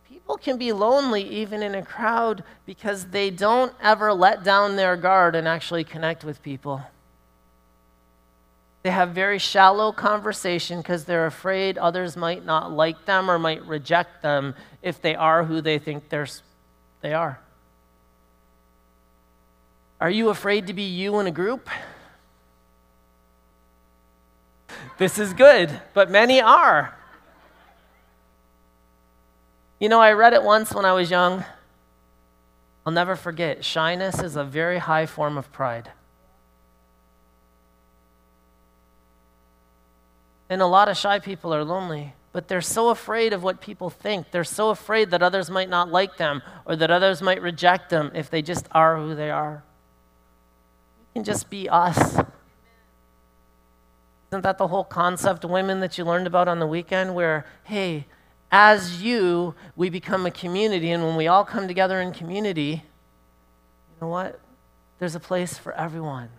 people 0.09 0.35
can 0.35 0.57
be 0.57 0.73
lonely 0.73 1.23
even 1.23 1.63
in 1.63 1.73
a 1.73 1.81
crowd 1.81 2.43
because 2.65 3.07
they 3.07 3.29
don't 3.29 3.73
ever 3.81 4.13
let 4.13 4.43
down 4.43 4.75
their 4.75 4.97
guard 4.97 5.35
and 5.35 5.47
actually 5.47 5.85
connect 5.85 6.25
with 6.25 6.43
people. 6.43 6.81
They 8.83 8.91
have 8.91 9.09
very 9.09 9.39
shallow 9.39 9.93
conversation 9.93 10.79
because 10.79 11.05
they're 11.05 11.25
afraid 11.25 11.77
others 11.77 12.17
might 12.17 12.45
not 12.45 12.71
like 12.71 13.05
them 13.05 13.31
or 13.31 13.39
might 13.39 13.65
reject 13.65 14.21
them 14.21 14.55
if 14.81 15.01
they 15.01 15.15
are 15.15 15.45
who 15.45 15.61
they 15.61 15.79
think 15.79 16.09
they're, 16.09 16.27
they 17.01 17.13
are. 17.13 17.39
Are 19.99 20.09
you 20.09 20.29
afraid 20.29 20.67
to 20.67 20.73
be 20.73 20.83
you 20.83 21.19
in 21.19 21.27
a 21.27 21.31
group? 21.31 21.69
This 24.97 25.19
is 25.19 25.33
good, 25.33 25.69
but 25.93 26.09
many 26.09 26.41
are. 26.41 26.95
You 29.79 29.89
know, 29.89 29.99
I 29.99 30.13
read 30.13 30.33
it 30.33 30.43
once 30.43 30.73
when 30.73 30.85
I 30.85 30.93
was 30.93 31.11
young. 31.11 31.45
I'll 32.85 32.93
never 32.93 33.15
forget. 33.15 33.63
Shyness 33.63 34.21
is 34.21 34.35
a 34.35 34.43
very 34.43 34.79
high 34.79 35.05
form 35.05 35.37
of 35.37 35.51
pride. 35.51 35.91
And 40.49 40.61
a 40.61 40.67
lot 40.67 40.89
of 40.89 40.97
shy 40.97 41.19
people 41.19 41.53
are 41.53 41.63
lonely 41.63 42.13
but 42.37 42.47
they're 42.47 42.61
so 42.61 42.89
afraid 42.89 43.33
of 43.33 43.41
what 43.41 43.61
people 43.61 43.89
think. 43.89 44.29
They're 44.29 44.43
so 44.43 44.69
afraid 44.69 45.09
that 45.09 45.23
others 45.23 45.49
might 45.49 45.69
not 45.69 45.91
like 45.91 46.17
them 46.17 46.43
or 46.65 46.75
that 46.75 46.91
others 46.91 47.19
might 47.19 47.41
reject 47.41 47.89
them 47.89 48.11
if 48.13 48.29
they 48.29 48.43
just 48.43 48.67
are 48.73 48.95
who 48.95 49.15
they 49.15 49.31
are. 49.31 49.63
Can 51.17 51.23
just 51.23 51.49
be 51.49 51.67
us. 51.67 51.97
Isn't 54.29 54.43
that 54.43 54.59
the 54.59 54.67
whole 54.67 54.83
concept, 54.83 55.43
women, 55.43 55.79
that 55.79 55.97
you 55.97 56.05
learned 56.05 56.27
about 56.27 56.47
on 56.47 56.59
the 56.59 56.67
weekend? 56.67 57.15
Where, 57.15 57.47
hey, 57.63 58.05
as 58.51 59.01
you, 59.01 59.55
we 59.75 59.89
become 59.89 60.27
a 60.27 60.29
community, 60.29 60.91
and 60.91 61.03
when 61.03 61.15
we 61.15 61.25
all 61.25 61.43
come 61.43 61.67
together 61.67 61.99
in 62.01 62.11
community, 62.11 62.83
you 62.83 63.97
know 63.99 64.09
what? 64.09 64.39
There's 64.99 65.15
a 65.15 65.19
place 65.19 65.57
for 65.57 65.73
everyone. 65.73 66.29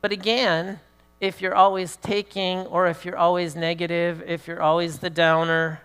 But 0.00 0.12
again, 0.12 0.78
if 1.20 1.42
you're 1.42 1.56
always 1.56 1.96
taking 1.96 2.60
or 2.66 2.86
if 2.86 3.04
you're 3.04 3.18
always 3.18 3.56
negative, 3.56 4.22
if 4.24 4.46
you're 4.46 4.62
always 4.62 5.00
the 5.00 5.10
downer, 5.10 5.80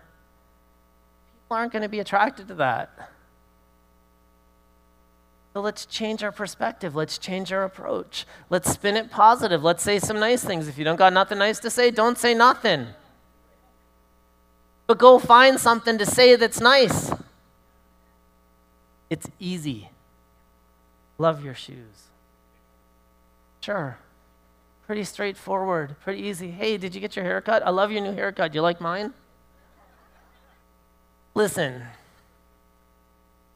people 1.46 1.58
aren't 1.58 1.72
going 1.72 1.82
to 1.82 1.90
be 1.90 2.00
attracted 2.00 2.48
to 2.50 2.54
that. 2.54 3.10
So 5.54 5.62
let's 5.62 5.86
change 5.86 6.24
our 6.24 6.32
perspective. 6.32 6.96
Let's 6.96 7.20
change 7.20 7.54
our 7.54 7.64
approach. 7.64 8.26
Let's 8.50 8.72
spin 8.72 8.98
it 8.98 9.12
positive. 9.12 9.64
Let's 9.64 9.84
say 9.84 10.00
some 10.00 10.20
nice 10.20 10.44
things. 10.44 10.68
If 10.68 10.80
you 10.80 10.84
don't 10.84 10.96
got 10.96 11.14
nothing 11.14 11.38
nice 11.38 11.60
to 11.60 11.70
say, 11.70 11.92
don't 11.92 12.18
say 12.18 12.34
nothing. 12.34 12.88
but 14.88 14.98
go 14.98 15.20
find 15.20 15.60
something 15.60 15.98
to 15.98 16.06
say 16.06 16.36
that's 16.36 16.60
nice. 16.60 17.12
It's 19.10 19.28
easy. 19.40 19.90
Love 21.18 21.44
your 21.44 21.54
shoes. 21.54 22.10
Sure. 23.62 23.98
Pretty 24.86 25.04
straightforward, 25.04 25.96
pretty 26.02 26.22
easy. 26.24 26.52
Hey, 26.52 26.78
did 26.78 26.94
you 26.94 27.00
get 27.00 27.16
your 27.16 27.24
haircut? 27.24 27.66
I 27.66 27.70
love 27.70 27.92
your 27.92 28.02
new 28.02 28.12
haircut. 28.12 28.54
You 28.54 28.62
like 28.62 28.82
mine? 28.82 29.14
Listen, 31.34 31.84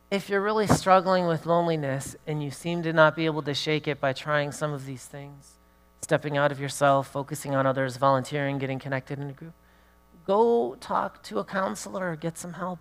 if 0.09 0.29
you're 0.29 0.41
really 0.41 0.67
struggling 0.67 1.27
with 1.27 1.45
loneliness 1.45 2.15
and 2.25 2.41
you 2.41 2.49
seem 2.49 2.81
to 2.83 2.93
not 2.93 3.15
be 3.15 3.25
able 3.25 3.41
to 3.41 3.53
shake 3.53 3.87
it 3.87 3.99
by 3.99 4.13
trying 4.13 4.51
some 4.51 4.71
of 4.71 4.85
these 4.85 5.05
things, 5.05 5.53
stepping 6.01 6.37
out 6.37 6.51
of 6.51 6.59
yourself, 6.59 7.07
focusing 7.07 7.55
on 7.55 7.65
others, 7.65 7.97
volunteering, 7.97 8.57
getting 8.57 8.79
connected 8.79 9.19
in 9.19 9.29
a 9.29 9.33
group, 9.33 9.53
go 10.25 10.75
talk 10.79 11.21
to 11.23 11.39
a 11.39 11.43
counselor, 11.43 12.15
get 12.15 12.37
some 12.37 12.53
help. 12.53 12.79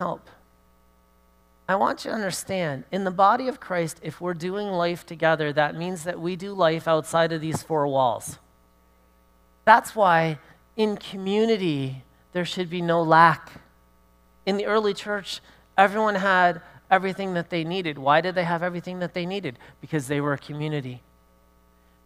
Help. 0.00 0.28
I 1.68 1.76
want 1.76 2.04
you 2.04 2.10
to 2.10 2.16
understand 2.16 2.82
in 2.90 3.04
the 3.04 3.12
body 3.12 3.46
of 3.46 3.60
Christ, 3.60 4.00
if 4.02 4.20
we're 4.20 4.34
doing 4.34 4.66
life 4.68 5.06
together, 5.06 5.52
that 5.52 5.76
means 5.76 6.02
that 6.02 6.18
we 6.18 6.34
do 6.34 6.52
life 6.52 6.88
outside 6.88 7.30
of 7.30 7.40
these 7.40 7.62
four 7.62 7.86
walls. 7.86 8.38
That's 9.64 9.94
why 9.94 10.38
in 10.76 10.96
community, 10.96 12.02
there 12.32 12.44
should 12.44 12.68
be 12.68 12.82
no 12.82 13.02
lack. 13.02 13.52
In 14.46 14.56
the 14.56 14.66
early 14.66 14.94
church, 14.94 15.40
everyone 15.80 16.14
had 16.14 16.60
everything 16.90 17.34
that 17.34 17.48
they 17.48 17.64
needed. 17.64 17.98
Why 17.98 18.20
did 18.20 18.34
they 18.34 18.44
have 18.44 18.62
everything 18.62 18.98
that 18.98 19.14
they 19.14 19.24
needed? 19.24 19.58
Because 19.80 20.08
they 20.08 20.20
were 20.20 20.34
a 20.34 20.38
community. 20.38 21.02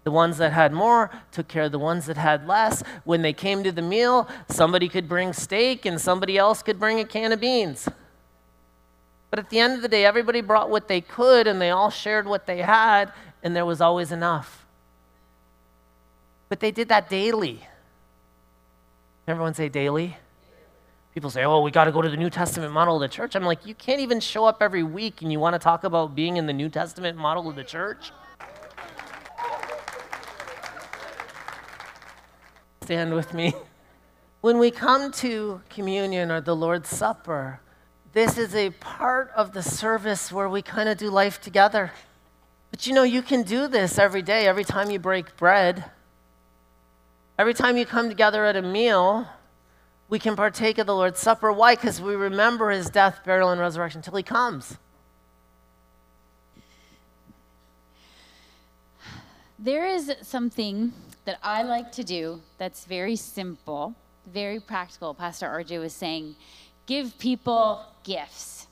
The 0.04 0.10
ones 0.10 0.36
that 0.38 0.52
had 0.52 0.72
more 0.72 1.10
took 1.32 1.48
care 1.48 1.64
of 1.64 1.72
the 1.72 1.78
ones 1.78 2.06
that 2.06 2.16
had 2.16 2.46
less. 2.46 2.82
When 3.04 3.22
they 3.22 3.32
came 3.32 3.64
to 3.64 3.72
the 3.72 3.82
meal, 3.82 4.28
somebody 4.48 4.88
could 4.88 5.08
bring 5.08 5.32
steak 5.32 5.86
and 5.86 6.00
somebody 6.00 6.38
else 6.38 6.62
could 6.62 6.78
bring 6.78 7.00
a 7.00 7.04
can 7.04 7.32
of 7.32 7.40
beans. 7.40 7.88
But 9.30 9.38
at 9.40 9.50
the 9.50 9.58
end 9.58 9.72
of 9.72 9.82
the 9.82 9.88
day, 9.88 10.04
everybody 10.04 10.40
brought 10.40 10.70
what 10.70 10.86
they 10.86 11.00
could 11.00 11.48
and 11.48 11.60
they 11.60 11.70
all 11.70 11.90
shared 11.90 12.26
what 12.26 12.46
they 12.46 12.58
had, 12.58 13.12
and 13.42 13.56
there 13.56 13.66
was 13.66 13.80
always 13.80 14.12
enough. 14.12 14.64
But 16.48 16.60
they 16.60 16.70
did 16.70 16.88
that 16.90 17.08
daily. 17.10 17.66
Everyone 19.26 19.54
say 19.54 19.68
daily? 19.68 20.18
People 21.14 21.30
say, 21.30 21.44
oh, 21.44 21.60
we 21.60 21.70
got 21.70 21.84
to 21.84 21.92
go 21.92 22.02
to 22.02 22.08
the 22.08 22.16
New 22.16 22.28
Testament 22.28 22.72
model 22.72 22.96
of 22.96 23.00
the 23.00 23.08
church. 23.08 23.36
I'm 23.36 23.44
like, 23.44 23.64
you 23.64 23.74
can't 23.74 24.00
even 24.00 24.18
show 24.18 24.46
up 24.46 24.60
every 24.60 24.82
week 24.82 25.22
and 25.22 25.30
you 25.30 25.38
want 25.38 25.54
to 25.54 25.60
talk 25.60 25.84
about 25.84 26.16
being 26.16 26.36
in 26.38 26.46
the 26.46 26.52
New 26.52 26.68
Testament 26.68 27.16
model 27.16 27.48
of 27.48 27.54
the 27.54 27.62
church? 27.62 28.10
Stand 32.82 33.14
with 33.14 33.32
me. 33.32 33.54
When 34.40 34.58
we 34.58 34.72
come 34.72 35.12
to 35.12 35.62
communion 35.70 36.32
or 36.32 36.40
the 36.40 36.56
Lord's 36.56 36.88
Supper, 36.88 37.60
this 38.12 38.36
is 38.36 38.54
a 38.56 38.70
part 38.70 39.30
of 39.36 39.52
the 39.52 39.62
service 39.62 40.32
where 40.32 40.48
we 40.48 40.62
kind 40.62 40.88
of 40.88 40.98
do 40.98 41.10
life 41.10 41.40
together. 41.40 41.92
But 42.72 42.88
you 42.88 42.92
know, 42.92 43.04
you 43.04 43.22
can 43.22 43.44
do 43.44 43.68
this 43.68 43.98
every 44.00 44.20
day, 44.20 44.48
every 44.48 44.64
time 44.64 44.90
you 44.90 44.98
break 44.98 45.36
bread. 45.36 45.84
Every 47.38 47.54
time 47.54 47.76
you 47.76 47.86
come 47.86 48.08
together 48.08 48.44
at 48.44 48.56
a 48.56 48.62
meal, 48.62 49.28
we 50.14 50.20
can 50.20 50.36
partake 50.36 50.78
of 50.78 50.86
the 50.86 50.94
Lord's 50.94 51.18
Supper. 51.18 51.52
Why? 51.52 51.74
Because 51.74 52.00
we 52.00 52.14
remember 52.14 52.70
his 52.70 52.88
death, 52.88 53.24
burial, 53.24 53.50
and 53.50 53.60
resurrection 53.60 53.98
until 53.98 54.14
he 54.14 54.22
comes. 54.22 54.78
There 59.58 59.88
is 59.88 60.12
something 60.22 60.92
that 61.24 61.40
I 61.42 61.64
like 61.64 61.90
to 61.90 62.04
do 62.04 62.40
that's 62.58 62.84
very 62.84 63.16
simple, 63.16 63.96
very 64.32 64.60
practical. 64.60 65.14
Pastor 65.14 65.48
RJ 65.48 65.80
was 65.80 65.92
saying, 65.92 66.36
give 66.86 67.18
people 67.18 67.84
gifts. 68.04 68.68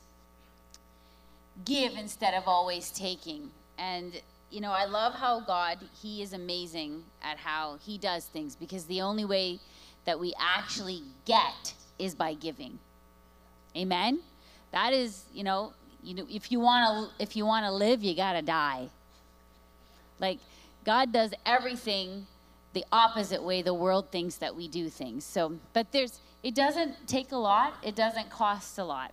Give 1.64 1.96
instead 1.96 2.34
of 2.34 2.44
always 2.46 2.92
taking. 2.92 3.50
And, 3.78 4.12
you 4.52 4.60
know, 4.60 4.70
I 4.70 4.84
love 4.84 5.14
how 5.14 5.40
God, 5.40 5.78
He 6.00 6.22
is 6.22 6.34
amazing 6.34 7.02
at 7.20 7.38
how 7.38 7.78
He 7.84 7.98
does 7.98 8.26
things 8.26 8.54
because 8.54 8.84
the 8.84 9.00
only 9.00 9.24
way 9.24 9.58
that 10.04 10.18
we 10.18 10.34
actually 10.38 11.02
get 11.24 11.74
is 11.98 12.14
by 12.14 12.34
giving. 12.34 12.78
Amen? 13.76 14.20
That 14.72 14.92
is, 14.92 15.24
you 15.32 15.44
know, 15.44 15.72
you 16.02 16.14
know 16.14 16.26
if 16.28 16.50
you 16.50 16.60
want 16.60 17.10
to 17.16 17.22
if 17.22 17.36
you 17.36 17.46
want 17.46 17.64
to 17.64 17.72
live, 17.72 18.02
you 18.02 18.14
got 18.14 18.32
to 18.34 18.42
die. 18.42 18.88
Like 20.18 20.38
God 20.84 21.12
does 21.12 21.32
everything 21.46 22.26
the 22.72 22.84
opposite 22.90 23.42
way 23.42 23.62
the 23.62 23.74
world 23.74 24.10
thinks 24.10 24.36
that 24.36 24.54
we 24.54 24.66
do 24.68 24.88
things. 24.88 25.24
So, 25.24 25.58
but 25.72 25.92
there's 25.92 26.18
it 26.42 26.54
doesn't 26.54 27.06
take 27.06 27.32
a 27.32 27.36
lot, 27.36 27.74
it 27.82 27.94
doesn't 27.94 28.30
cost 28.30 28.78
a 28.78 28.84
lot. 28.84 29.12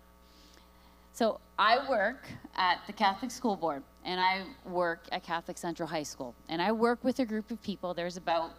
So 1.13 1.39
I 1.57 1.89
work 1.89 2.27
at 2.55 2.79
the 2.87 2.93
Catholic 2.93 3.29
School 3.29 3.55
Board 3.55 3.83
and 4.05 4.19
I 4.19 4.43
work 4.65 5.03
at 5.11 5.23
Catholic 5.23 5.57
Central 5.57 5.87
High 5.87 6.03
School. 6.03 6.33
And 6.47 6.61
I 6.61 6.71
work 6.71 7.03
with 7.03 7.19
a 7.19 7.25
group 7.25 7.51
of 7.51 7.61
people. 7.61 7.93
There's 7.93 8.17
about 8.17 8.51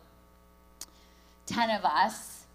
10 1.47 1.71
of 1.71 1.85
us 1.85 2.47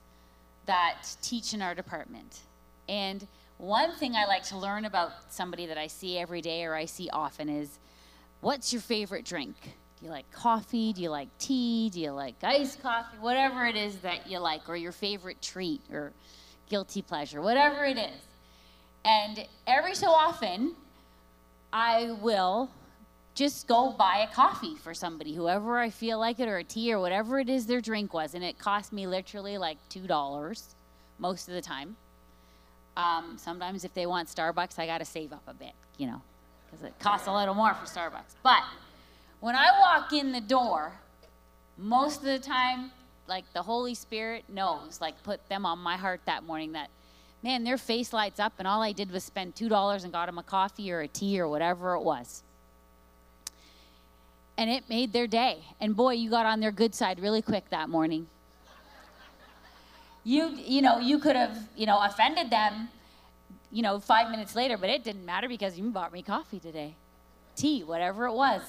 that 0.66 1.04
teach 1.22 1.54
in 1.54 1.62
our 1.62 1.76
department. 1.76 2.42
And 2.88 3.28
one 3.58 3.94
thing 3.94 4.16
I 4.16 4.26
like 4.26 4.44
to 4.46 4.58
learn 4.58 4.86
about 4.86 5.12
somebody 5.30 5.66
that 5.68 5.78
I 5.78 5.88
see 5.88 6.18
every 6.18 6.42
day 6.42 6.64
or 6.66 6.76
I 6.76 6.86
see 6.86 7.10
often 7.10 7.50
is 7.50 7.80
what's 8.42 8.74
your 8.74 8.82
favorite 8.82 9.26
drink? 9.26 9.56
Do 10.00 10.06
you 10.06 10.12
like 10.12 10.30
coffee? 10.32 10.92
Do 10.92 11.02
you 11.02 11.10
like 11.10 11.30
tea? 11.40 11.90
Do 11.90 12.02
you 12.02 12.12
like 12.12 12.36
iced 12.44 12.82
coffee? 12.82 13.18
Whatever 13.20 13.66
it 13.66 13.76
is 13.76 13.98
that 13.98 14.30
you 14.30 14.40
like, 14.40 14.68
or 14.68 14.76
your 14.76 14.92
favorite 14.92 15.42
treat 15.42 15.82
or 15.92 16.12
guilty 16.70 17.02
pleasure, 17.02 17.42
whatever 17.42 17.86
it 17.86 17.98
is. 17.98 18.22
And 19.06 19.46
every 19.68 19.96
so 19.96 20.10
often, 20.10 20.74
I 21.72 22.18
will 22.22 22.70
just 23.36 23.68
go 23.68 23.92
buy 23.92 24.26
a 24.30 24.34
coffee 24.34 24.76
for 24.76 24.94
somebody, 24.94 25.34
whoever 25.34 25.78
I 25.78 25.90
feel 25.90 26.18
like 26.18 26.40
it, 26.40 26.48
or 26.48 26.58
a 26.58 26.64
tea, 26.64 26.94
or 26.94 27.00
whatever 27.00 27.38
it 27.38 27.50
is 27.50 27.66
their 27.66 27.82
drink 27.82 28.14
was. 28.14 28.34
And 28.34 28.44
it 28.44 28.58
cost 28.58 28.94
me 28.94 29.06
literally 29.06 29.58
like 29.58 29.78
$2 29.90 30.76
most 31.20 31.48
of 31.50 31.54
the 31.54 31.62
time. 31.62 31.98
Um, 32.96 33.36
sometimes 33.38 33.84
if 33.84 33.94
they 33.94 34.06
want 34.06 34.30
Starbucks, 34.30 34.80
I 34.80 34.86
got 34.86 35.00
to 35.00 35.06
save 35.06 35.34
up 35.34 35.44
a 35.48 35.54
bit, 35.54 35.74
you 35.98 36.08
know, 36.08 36.22
because 36.66 36.86
it 36.86 36.98
costs 36.98 37.28
a 37.28 37.34
little 37.34 37.54
more 37.54 37.74
for 37.74 37.86
Starbucks. 37.86 38.36
But 38.42 38.64
when 39.42 39.54
I 39.54 39.68
walk 39.82 40.14
in 40.14 40.32
the 40.32 40.40
door, 40.40 40.94
most 41.78 42.20
of 42.20 42.26
the 42.26 42.40
time, 42.40 42.92
like 43.28 43.44
the 43.52 43.64
Holy 43.64 43.96
Spirit 43.96 44.46
knows, 44.48 45.02
like 45.02 45.22
put 45.24 45.46
them 45.50 45.66
on 45.66 45.78
my 45.80 45.98
heart 45.98 46.22
that 46.26 46.46
morning 46.46 46.72
that, 46.72 46.90
man, 47.44 47.66
their 47.66 47.78
face 47.78 48.14
lights 48.14 48.40
up, 48.40 48.54
and 48.60 48.68
all 48.68 48.82
I 48.82 48.94
did 48.94 49.12
was 49.12 49.26
spend 49.26 49.56
$2 49.56 50.04
and 50.06 50.14
got 50.14 50.28
them 50.28 50.38
a 50.38 50.44
coffee 50.44 50.90
or 50.90 51.02
a 51.02 51.08
tea 51.10 51.38
or 51.38 51.50
whatever 51.50 51.96
it 51.96 52.02
was 52.02 52.45
and 54.58 54.70
it 54.70 54.90
made 54.90 55.14
their 55.14 55.28
day. 55.28 55.60
And 55.80 55.96
boy, 55.96 56.14
you 56.14 56.30
got 56.30 56.46
on 56.46 56.60
their 56.60 56.72
good 56.72 56.96
side 56.96 57.20
really 57.20 57.42
quick 57.42 57.70
that 57.70 57.90
morning. 57.90 58.28
You, 60.24 60.56
you 60.56 60.82
know, 60.82 61.00
you 61.00 61.20
could 61.20 61.36
have, 61.36 61.58
you 61.76 61.86
know, 61.86 62.00
offended 62.02 62.50
them, 62.50 62.90
you 63.72 63.84
know, 63.84 64.00
five 64.00 64.32
minutes 64.32 64.56
later, 64.56 64.78
but 64.78 64.90
it 64.90 65.04
didn't 65.04 65.26
matter 65.26 65.48
because 65.48 65.78
you 65.78 65.90
bought 65.92 66.12
me 66.12 66.24
coffee 66.24 66.60
today, 66.60 66.96
tea, 67.56 67.84
whatever 67.84 68.26
it 68.26 68.34
was. 68.34 68.62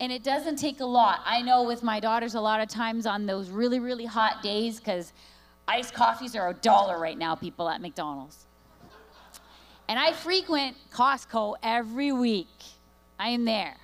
And 0.00 0.10
it 0.10 0.24
doesn't 0.24 0.56
take 0.56 0.80
a 0.80 0.84
lot. 0.84 1.20
I 1.24 1.42
know 1.42 1.62
with 1.62 1.82
my 1.82 2.00
daughters, 2.00 2.34
a 2.34 2.40
lot 2.40 2.60
of 2.60 2.68
times 2.68 3.06
on 3.06 3.26
those 3.26 3.50
really, 3.50 3.78
really 3.78 4.04
hot 4.04 4.42
days, 4.42 4.78
because 4.78 5.12
iced 5.68 5.94
coffees 5.94 6.34
are 6.34 6.48
a 6.48 6.54
dollar 6.54 6.98
right 6.98 7.16
now, 7.16 7.34
people 7.34 7.68
at 7.68 7.80
McDonald's. 7.80 8.46
And 9.88 9.98
I 9.98 10.12
frequent 10.12 10.76
Costco 10.92 11.54
every 11.62 12.10
week. 12.12 12.48
I 13.18 13.28
am 13.28 13.44
there. 13.44 13.76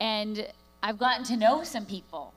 And 0.00 0.46
I've 0.82 0.98
gotten 0.98 1.24
to 1.26 1.36
know 1.36 1.64
some 1.64 1.86
people. 1.86 2.32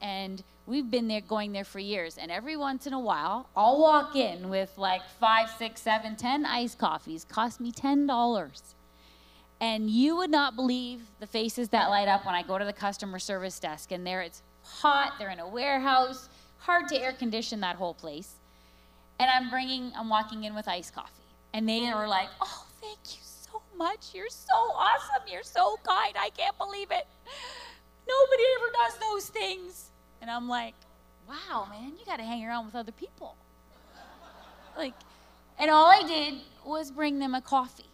And 0.00 0.42
we've 0.66 0.90
been 0.90 1.08
there 1.08 1.20
going 1.20 1.52
there 1.52 1.64
for 1.64 1.78
years. 1.78 2.16
And 2.16 2.30
every 2.30 2.56
once 2.56 2.86
in 2.86 2.92
a 2.92 3.00
while, 3.00 3.48
I'll 3.56 3.80
walk 3.80 4.16
in 4.16 4.48
with 4.48 4.72
like 4.76 5.02
five, 5.18 5.50
six, 5.58 5.82
seven, 5.82 6.16
ten 6.16 6.46
iced 6.46 6.78
coffees. 6.78 7.24
Cost 7.24 7.60
me 7.60 7.72
ten 7.72 8.06
dollars. 8.06 8.74
And 9.60 9.90
you 9.90 10.16
would 10.16 10.30
not 10.30 10.56
believe 10.56 11.02
the 11.18 11.26
faces 11.26 11.68
that 11.68 11.90
light 11.90 12.08
up 12.08 12.24
when 12.24 12.34
I 12.34 12.42
go 12.42 12.56
to 12.56 12.64
the 12.64 12.72
customer 12.72 13.18
service 13.18 13.58
desk. 13.58 13.92
And 13.92 14.06
there 14.06 14.22
it's 14.22 14.42
hot, 14.62 15.14
they're 15.18 15.30
in 15.30 15.38
a 15.38 15.48
warehouse, 15.48 16.30
hard 16.58 16.88
to 16.88 16.96
air 16.98 17.12
condition 17.12 17.60
that 17.60 17.76
whole 17.76 17.92
place. 17.92 18.36
And 19.18 19.28
I'm 19.28 19.50
bringing, 19.50 19.92
I'm 19.94 20.08
walking 20.08 20.44
in 20.44 20.54
with 20.54 20.66
iced 20.66 20.94
coffee. 20.94 21.10
And 21.52 21.68
they 21.68 21.86
are 21.88 22.08
like, 22.08 22.28
oh, 22.40 22.64
thank 22.80 22.98
you 23.10 23.20
much. 23.80 24.02
You're 24.14 24.28
so 24.28 24.58
awesome. 24.86 25.24
You're 25.32 25.42
so 25.58 25.64
kind. 25.82 26.14
I 26.18 26.30
can't 26.36 26.56
believe 26.58 26.90
it. 26.90 27.06
Nobody 28.14 28.44
ever 28.56 28.68
does 28.80 28.94
those 29.06 29.26
things. 29.40 29.90
And 30.20 30.30
I'm 30.30 30.48
like, 30.48 30.74
wow, 31.28 31.66
man, 31.70 31.92
you 31.98 32.04
got 32.04 32.18
to 32.18 32.22
hang 32.24 32.44
around 32.46 32.66
with 32.66 32.74
other 32.74 32.92
people. 32.92 33.36
Like, 34.76 34.94
and 35.58 35.70
all 35.70 35.86
I 35.86 36.02
did 36.06 36.34
was 36.64 36.90
bring 36.90 37.18
them 37.18 37.34
a 37.34 37.40
coffee, 37.40 37.90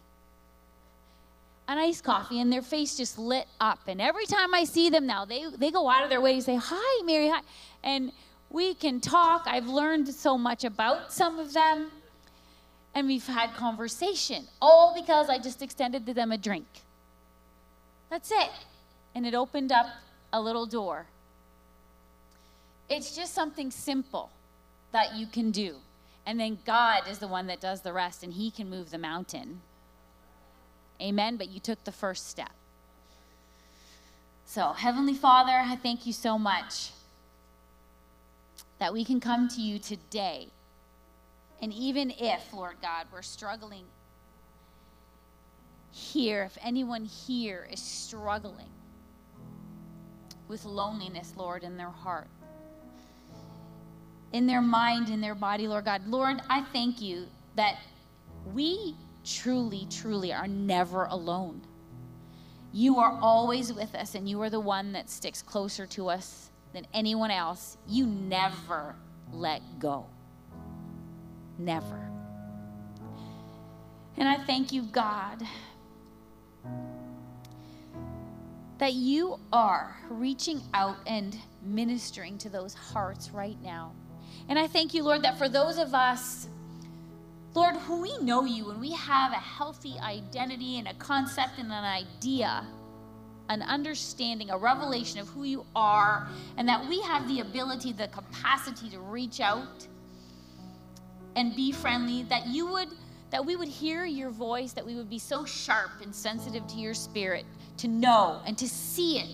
an 1.67 1.77
iced 1.77 2.03
coffee, 2.03 2.39
and 2.41 2.51
their 2.51 2.61
face 2.61 2.97
just 2.97 3.17
lit 3.17 3.47
up. 3.59 3.79
And 3.87 4.01
every 4.01 4.25
time 4.25 4.53
I 4.53 4.65
see 4.65 4.89
them 4.89 5.05
now, 5.07 5.23
they, 5.25 5.45
they 5.57 5.71
go 5.71 5.89
out 5.89 6.03
of 6.03 6.09
their 6.09 6.21
way 6.21 6.35
to 6.35 6.41
say, 6.41 6.57
hi, 6.61 7.03
Mary, 7.05 7.29
hi. 7.29 7.41
And 7.83 8.11
We 8.49 8.73
can 8.73 9.01
talk. 9.01 9.43
I've 9.45 9.67
learned 9.67 10.07
so 10.07 10.37
much 10.37 10.63
about 10.63 11.11
some 11.11 11.37
of 11.37 11.53
them. 11.53 11.91
And 12.97 13.05
we've 13.05 13.27
had 13.27 13.53
conversation, 13.53 14.47
all 14.59 14.95
because 14.95 15.29
I 15.29 15.37
just 15.37 15.61
extended 15.61 16.07
to 16.07 16.15
them 16.15 16.31
a 16.31 16.37
drink. 16.37 16.65
That's 18.09 18.31
it. 18.31 18.49
And 19.13 19.23
it 19.23 19.35
opened 19.35 19.71
up 19.71 19.85
a 20.33 20.41
little 20.41 20.65
door. 20.65 21.05
It's 22.89 23.15
just 23.15 23.35
something 23.35 23.69
simple 23.69 24.31
that 24.93 25.13
you 25.15 25.27
can 25.27 25.51
do. 25.51 25.75
And 26.25 26.39
then 26.39 26.57
God 26.65 27.07
is 27.07 27.19
the 27.19 27.27
one 27.27 27.45
that 27.45 27.61
does 27.61 27.81
the 27.81 27.93
rest, 27.93 28.23
and 28.23 28.33
He 28.33 28.49
can 28.49 28.67
move 28.67 28.89
the 28.89 28.97
mountain. 28.97 29.61
Amen. 30.99 31.37
But 31.37 31.49
you 31.49 31.59
took 31.59 31.83
the 31.83 31.91
first 31.91 32.27
step. 32.27 32.49
So, 34.43 34.69
Heavenly 34.69 35.13
Father, 35.13 35.51
I 35.53 35.75
thank 35.75 36.07
you 36.07 36.13
so 36.13 36.39
much 36.39 36.89
that 38.79 38.91
we 38.91 39.05
can 39.05 39.19
come 39.19 39.47
to 39.49 39.61
you 39.61 39.77
today. 39.77 40.47
And 41.61 41.73
even 41.73 42.11
if, 42.11 42.53
Lord 42.53 42.75
God, 42.81 43.07
we're 43.11 43.21
struggling 43.21 43.85
here, 45.91 46.43
if 46.43 46.57
anyone 46.61 47.05
here 47.05 47.67
is 47.71 47.81
struggling 47.81 48.69
with 50.47 50.65
loneliness, 50.65 51.33
Lord, 51.35 51.63
in 51.63 51.77
their 51.77 51.89
heart, 51.89 52.27
in 54.31 54.45
their 54.45 54.61
mind, 54.61 55.09
in 55.09 55.21
their 55.21 55.35
body, 55.35 55.67
Lord 55.67 55.85
God, 55.85 56.05
Lord, 56.07 56.41
I 56.49 56.61
thank 56.61 57.01
you 57.01 57.25
that 57.55 57.77
we 58.53 58.95
truly, 59.25 59.87
truly 59.89 60.31
are 60.31 60.47
never 60.47 61.05
alone. 61.05 61.61
You 62.71 62.97
are 62.99 63.17
always 63.19 63.73
with 63.73 63.95
us, 63.95 64.13
and 64.13 64.29
you 64.29 64.41
are 64.41 64.49
the 64.49 64.59
one 64.59 64.91
that 64.91 65.09
sticks 65.09 65.41
closer 65.41 65.87
to 65.87 66.09
us 66.09 66.51
than 66.73 66.85
anyone 66.93 67.31
else. 67.31 67.77
You 67.87 68.05
never 68.05 68.95
let 69.31 69.61
go. 69.79 70.05
Never. 71.57 72.09
And 74.17 74.27
I 74.27 74.37
thank 74.45 74.71
you, 74.71 74.83
God, 74.83 75.43
that 78.79 78.93
you 78.93 79.39
are 79.53 79.97
reaching 80.09 80.61
out 80.73 80.97
and 81.05 81.37
ministering 81.61 82.37
to 82.39 82.49
those 82.49 82.73
hearts 82.73 83.31
right 83.31 83.57
now. 83.61 83.93
And 84.49 84.57
I 84.57 84.67
thank 84.67 84.93
you, 84.93 85.03
Lord, 85.03 85.23
that 85.23 85.37
for 85.37 85.49
those 85.49 85.77
of 85.77 85.93
us, 85.93 86.47
Lord, 87.53 87.75
who 87.75 88.01
we 88.01 88.17
know 88.19 88.45
you 88.45 88.69
and 88.69 88.79
we 88.79 88.91
have 88.91 89.31
a 89.31 89.35
healthy 89.35 89.95
identity 89.99 90.77
and 90.77 90.87
a 90.87 90.93
concept 90.95 91.57
and 91.57 91.71
an 91.71 91.83
idea, 91.83 92.65
an 93.49 93.61
understanding, 93.63 94.51
a 94.51 94.57
revelation 94.57 95.19
of 95.19 95.27
who 95.29 95.43
you 95.43 95.65
are, 95.75 96.27
and 96.57 96.67
that 96.67 96.87
we 96.87 97.01
have 97.01 97.27
the 97.27 97.39
ability, 97.39 97.93
the 97.93 98.07
capacity 98.09 98.89
to 98.89 98.99
reach 98.99 99.39
out 99.39 99.87
and 101.37 101.55
be 101.55 101.71
friendly, 101.71 102.23
that 102.23 102.47
you 102.47 102.67
would 102.67 102.89
that 103.29 103.45
we 103.45 103.55
would 103.57 103.67
hear 103.67 104.05
your 104.05 104.29
voice, 104.29 104.71
that 104.71 104.85
we 104.85 104.95
would 104.95 105.09
be 105.09 105.19
so 105.19 105.43
sharp 105.43 105.91
and 106.01 106.15
sensitive 106.15 106.65
to 106.67 106.77
your 106.77 106.93
spirit 106.93 107.45
to 107.75 107.87
know 107.87 108.41
and 108.45 108.57
to 108.57 108.67
see 108.67 109.19
it 109.19 109.29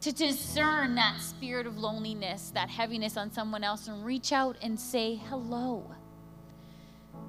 to 0.00 0.12
discern 0.12 0.94
that 0.94 1.20
spirit 1.20 1.66
of 1.66 1.78
loneliness, 1.78 2.50
that 2.54 2.70
heaviness 2.70 3.16
on 3.16 3.30
someone 3.30 3.62
else, 3.62 3.86
and 3.86 4.04
reach 4.04 4.32
out 4.32 4.56
and 4.62 4.80
say 4.80 5.16
hello. 5.28 5.94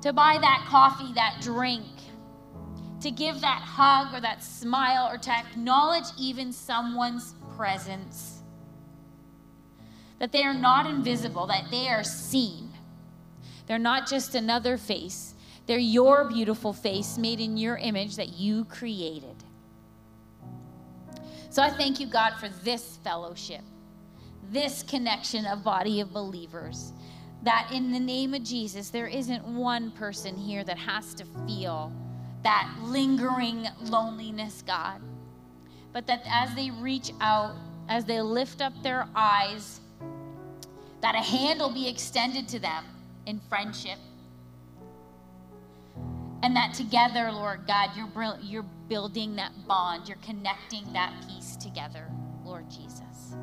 To 0.02 0.13
buy 0.13 0.38
that 0.39 0.65
coffee, 0.69 1.12
that 1.13 1.39
drink, 1.41 1.86
to 3.02 3.12
give 3.12 3.41
that 3.41 3.62
hug 3.62 4.13
or 4.13 4.21
that 4.21 4.41
smile, 4.41 5.12
or 5.12 5.17
to 5.17 5.32
acknowledge 5.32 6.06
even 6.17 6.54
someone's 6.54 7.36
presence. 7.58 8.41
That 10.19 10.32
they 10.32 10.43
are 10.43 10.54
not 10.54 10.86
invisible, 10.86 11.47
that 11.47 11.65
they 11.71 11.89
are 11.89 12.04
seen. 12.04 12.70
They're 13.71 13.79
not 13.79 14.05
just 14.05 14.36
another 14.36 14.75
face, 14.75 15.34
they're 15.65 15.77
your 15.77 16.25
beautiful 16.25 16.73
face 16.73 17.17
made 17.17 17.39
in 17.39 17.55
your 17.55 17.77
image 17.77 18.17
that 18.17 18.34
you 18.34 18.65
created. 18.65 19.45
So 21.49 21.63
I 21.63 21.69
thank 21.69 21.97
you, 21.97 22.07
God, 22.07 22.34
for 22.34 22.49
this 22.65 22.97
fellowship, 23.01 23.62
this 24.51 24.84
connection 24.84 25.45
of 25.45 25.63
body 25.63 26.01
of 26.01 26.12
believers. 26.12 26.91
That 27.43 27.71
in 27.73 27.93
the 27.93 27.99
name 28.01 28.34
of 28.34 28.43
Jesus, 28.43 28.89
there 28.89 29.07
isn't 29.07 29.41
one 29.45 29.91
person 29.91 30.36
here 30.36 30.65
that 30.65 30.77
has 30.77 31.13
to 31.13 31.23
feel 31.47 31.93
that 32.43 32.69
lingering 32.81 33.69
loneliness, 33.84 34.65
God. 34.67 35.01
But 35.93 36.05
that 36.07 36.23
as 36.29 36.53
they 36.55 36.71
reach 36.71 37.13
out, 37.21 37.55
as 37.88 38.03
they 38.03 38.19
lift 38.19 38.62
up 38.62 38.73
their 38.84 39.07
eyes, 39.15 39.79
that 40.99 41.15
a 41.15 41.19
hand 41.19 41.62
will 41.62 41.73
be 41.73 41.88
extended 41.88 42.49
to 42.49 42.60
them 42.60 42.84
in 43.25 43.39
friendship, 43.49 43.97
and 46.43 46.55
that 46.55 46.73
together, 46.73 47.31
Lord 47.31 47.67
God, 47.67 47.91
you're, 47.95 48.38
you're 48.41 48.65
building 48.88 49.36
that 49.36 49.51
bond, 49.67 50.07
you're 50.07 50.17
connecting 50.17 50.91
that 50.93 51.13
piece 51.27 51.55
together, 51.55 52.07
Lord 52.43 52.69
Jesus. 52.69 53.36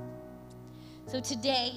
So 1.06 1.20
today, 1.20 1.72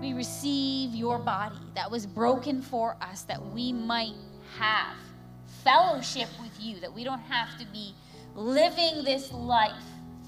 we 0.00 0.12
receive 0.12 0.94
your 0.94 1.18
body 1.18 1.56
that 1.74 1.90
was 1.90 2.06
broken 2.06 2.62
for 2.62 2.96
us 3.00 3.22
that 3.22 3.44
we 3.52 3.72
might 3.72 4.14
have 4.58 4.96
fellowship 5.64 6.28
with 6.40 6.52
you, 6.60 6.78
that 6.80 6.92
we 6.92 7.02
don't 7.02 7.20
have 7.20 7.58
to 7.58 7.66
be 7.72 7.94
living 8.34 9.02
this 9.04 9.32
life 9.32 9.72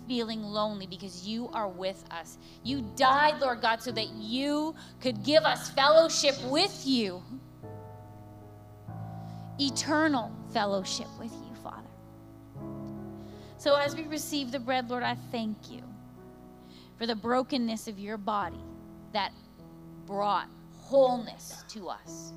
feeling 0.08 0.42
lonely 0.42 0.86
because 0.86 1.26
you 1.26 1.48
are 1.52 1.68
with 1.68 2.02
us. 2.10 2.38
You 2.64 2.82
died, 2.96 3.40
Lord 3.40 3.60
God, 3.60 3.82
so 3.82 3.92
that 3.92 4.08
you 4.08 4.74
could 5.00 5.22
give 5.22 5.44
us 5.44 5.70
fellowship 5.70 6.34
with 6.44 6.82
you 6.84 7.22
eternal 9.60 10.32
fellowship 10.52 11.08
with 11.18 11.32
you, 11.32 11.54
Father. 11.62 11.82
So 13.58 13.74
as 13.74 13.94
we 13.96 14.04
receive 14.04 14.52
the 14.52 14.60
bread, 14.60 14.88
Lord, 14.88 15.02
I 15.02 15.16
thank 15.30 15.70
you 15.70 15.82
for 16.96 17.06
the 17.06 17.16
brokenness 17.16 17.88
of 17.88 17.98
your 17.98 18.16
body 18.16 18.60
that 19.12 19.32
brought 20.06 20.48
wholeness 20.76 21.64
to 21.68 21.88
us. 21.88 22.32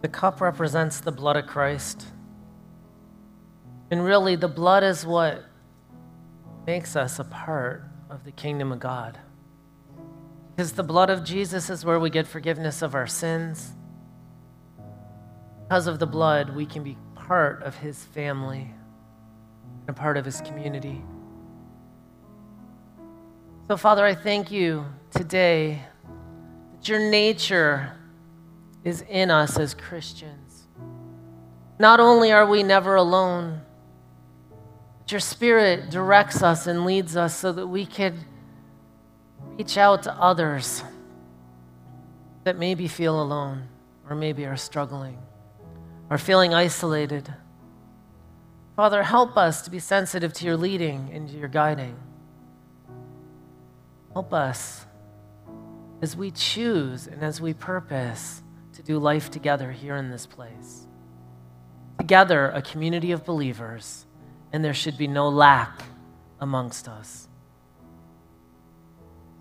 The 0.00 0.08
cup 0.08 0.40
represents 0.40 1.00
the 1.00 1.12
blood 1.12 1.36
of 1.36 1.46
Christ. 1.46 2.06
And 3.90 4.04
really, 4.04 4.36
the 4.36 4.48
blood 4.48 4.82
is 4.82 5.04
what 5.04 5.44
makes 6.66 6.96
us 6.96 7.18
a 7.18 7.24
part 7.24 7.84
of 8.08 8.24
the 8.24 8.32
kingdom 8.32 8.72
of 8.72 8.78
God. 8.80 9.18
Because 10.54 10.72
the 10.72 10.82
blood 10.82 11.10
of 11.10 11.24
Jesus 11.24 11.70
is 11.70 11.84
where 11.84 11.98
we 11.98 12.10
get 12.10 12.26
forgiveness 12.26 12.82
of 12.82 12.94
our 12.94 13.06
sins. 13.06 13.72
Because 15.62 15.86
of 15.86 15.98
the 15.98 16.06
blood, 16.06 16.50
we 16.50 16.66
can 16.66 16.82
be 16.82 16.96
part 17.14 17.62
of 17.62 17.76
his 17.76 18.04
family 18.04 18.72
and 19.80 19.88
a 19.88 19.92
part 19.92 20.16
of 20.16 20.24
his 20.24 20.40
community. 20.40 21.02
So, 23.68 23.76
Father, 23.76 24.04
I 24.04 24.14
thank 24.14 24.50
you 24.50 24.84
today 25.10 25.80
that 26.72 26.88
your 26.88 26.98
nature 27.10 27.92
is 28.84 29.02
in 29.08 29.30
us 29.30 29.58
as 29.58 29.74
Christians. 29.74 30.66
Not 31.78 32.00
only 32.00 32.32
are 32.32 32.46
we 32.46 32.62
never 32.62 32.94
alone, 32.94 33.62
but 34.98 35.10
your 35.10 35.20
Spirit 35.20 35.90
directs 35.90 36.42
us 36.42 36.66
and 36.66 36.84
leads 36.84 37.16
us 37.16 37.36
so 37.36 37.52
that 37.52 37.66
we 37.66 37.86
can 37.86 38.24
reach 39.56 39.76
out 39.76 40.02
to 40.04 40.12
others 40.14 40.82
that 42.44 42.58
maybe 42.58 42.88
feel 42.88 43.20
alone 43.20 43.68
or 44.08 44.16
maybe 44.16 44.44
are 44.44 44.56
struggling 44.56 45.18
or 46.08 46.18
feeling 46.18 46.54
isolated. 46.54 47.32
Father, 48.76 49.02
help 49.02 49.36
us 49.36 49.62
to 49.62 49.70
be 49.70 49.78
sensitive 49.78 50.32
to 50.32 50.46
your 50.46 50.56
leading 50.56 51.10
and 51.12 51.30
your 51.30 51.48
guiding. 51.48 51.96
Help 54.12 54.32
us 54.32 54.86
as 56.02 56.16
we 56.16 56.30
choose 56.30 57.06
and 57.06 57.22
as 57.22 57.40
we 57.40 57.52
purpose 57.52 58.42
do 58.90 58.98
life 58.98 59.30
together 59.30 59.70
here 59.70 59.94
in 59.94 60.10
this 60.10 60.26
place. 60.26 60.88
Together, 61.98 62.50
a 62.50 62.60
community 62.60 63.12
of 63.12 63.24
believers 63.24 64.04
and 64.52 64.64
there 64.64 64.74
should 64.74 64.98
be 64.98 65.06
no 65.06 65.28
lack 65.28 65.84
amongst 66.40 66.88
us. 66.88 67.28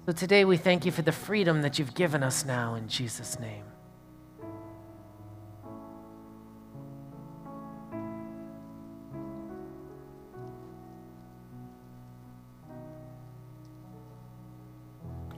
So 0.06 0.12
today 0.12 0.46
we 0.46 0.56
thank 0.56 0.86
you 0.86 0.92
for 0.92 1.02
the 1.02 1.12
freedom 1.12 1.64
that 1.64 1.80
you've 1.80 1.96
given 1.96 2.22
us 2.22 2.46
now 2.46 2.76
in 2.76 2.88
Jesus' 2.88 3.40
name. 3.40 3.64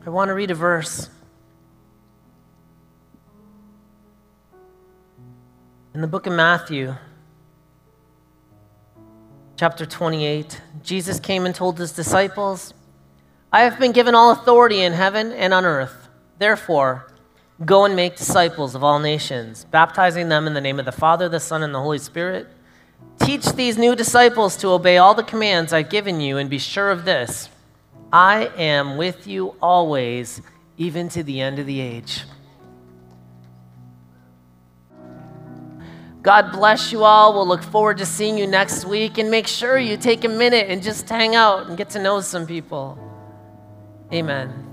I 0.05 0.09
want 0.09 0.27
to 0.27 0.33
read 0.33 0.51
a 0.51 0.55
verse. 0.55 1.09
In 5.93 5.99
the 5.99 6.07
book 6.07 6.25
of 6.25 6.31
Matthew, 6.31 6.95
chapter 9.57 9.85
28, 9.85 10.61
Jesus 10.81 11.19
came 11.19 11.45
and 11.45 11.53
told 11.53 11.77
his 11.77 11.91
disciples, 11.91 12.73
I 13.51 13.63
have 13.63 13.77
been 13.77 13.91
given 13.91 14.15
all 14.15 14.31
authority 14.31 14.79
in 14.79 14.93
heaven 14.93 15.33
and 15.33 15.53
on 15.53 15.65
earth. 15.65 16.07
Therefore, 16.39 17.13
go 17.65 17.83
and 17.83 17.93
make 17.93 18.15
disciples 18.15 18.73
of 18.73 18.85
all 18.85 18.99
nations, 18.99 19.65
baptizing 19.65 20.29
them 20.29 20.47
in 20.47 20.53
the 20.53 20.61
name 20.61 20.79
of 20.79 20.85
the 20.85 20.93
Father, 20.93 21.27
the 21.27 21.41
Son, 21.41 21.61
and 21.61 21.75
the 21.75 21.81
Holy 21.81 21.99
Spirit. 21.99 22.47
Teach 23.19 23.51
these 23.51 23.77
new 23.77 23.93
disciples 23.93 24.55
to 24.57 24.69
obey 24.69 24.97
all 24.97 25.13
the 25.13 25.23
commands 25.23 25.73
I've 25.73 25.89
given 25.89 26.21
you, 26.21 26.37
and 26.37 26.49
be 26.49 26.57
sure 26.57 26.89
of 26.89 27.03
this 27.03 27.49
I 28.13 28.49
am 28.55 28.95
with 28.95 29.27
you 29.27 29.55
always, 29.61 30.41
even 30.77 31.09
to 31.09 31.21
the 31.21 31.41
end 31.41 31.59
of 31.59 31.65
the 31.65 31.81
age. 31.81 32.23
God 36.21 36.51
bless 36.51 36.91
you 36.91 37.03
all. 37.03 37.33
We'll 37.33 37.47
look 37.47 37.63
forward 37.63 37.97
to 37.97 38.05
seeing 38.05 38.37
you 38.37 38.45
next 38.45 38.85
week. 38.85 39.17
And 39.17 39.31
make 39.31 39.47
sure 39.47 39.77
you 39.77 39.97
take 39.97 40.23
a 40.23 40.29
minute 40.29 40.69
and 40.69 40.83
just 40.83 41.09
hang 41.09 41.35
out 41.35 41.67
and 41.67 41.77
get 41.77 41.89
to 41.91 41.99
know 41.99 42.21
some 42.21 42.45
people. 42.45 42.97
Amen. 44.13 44.70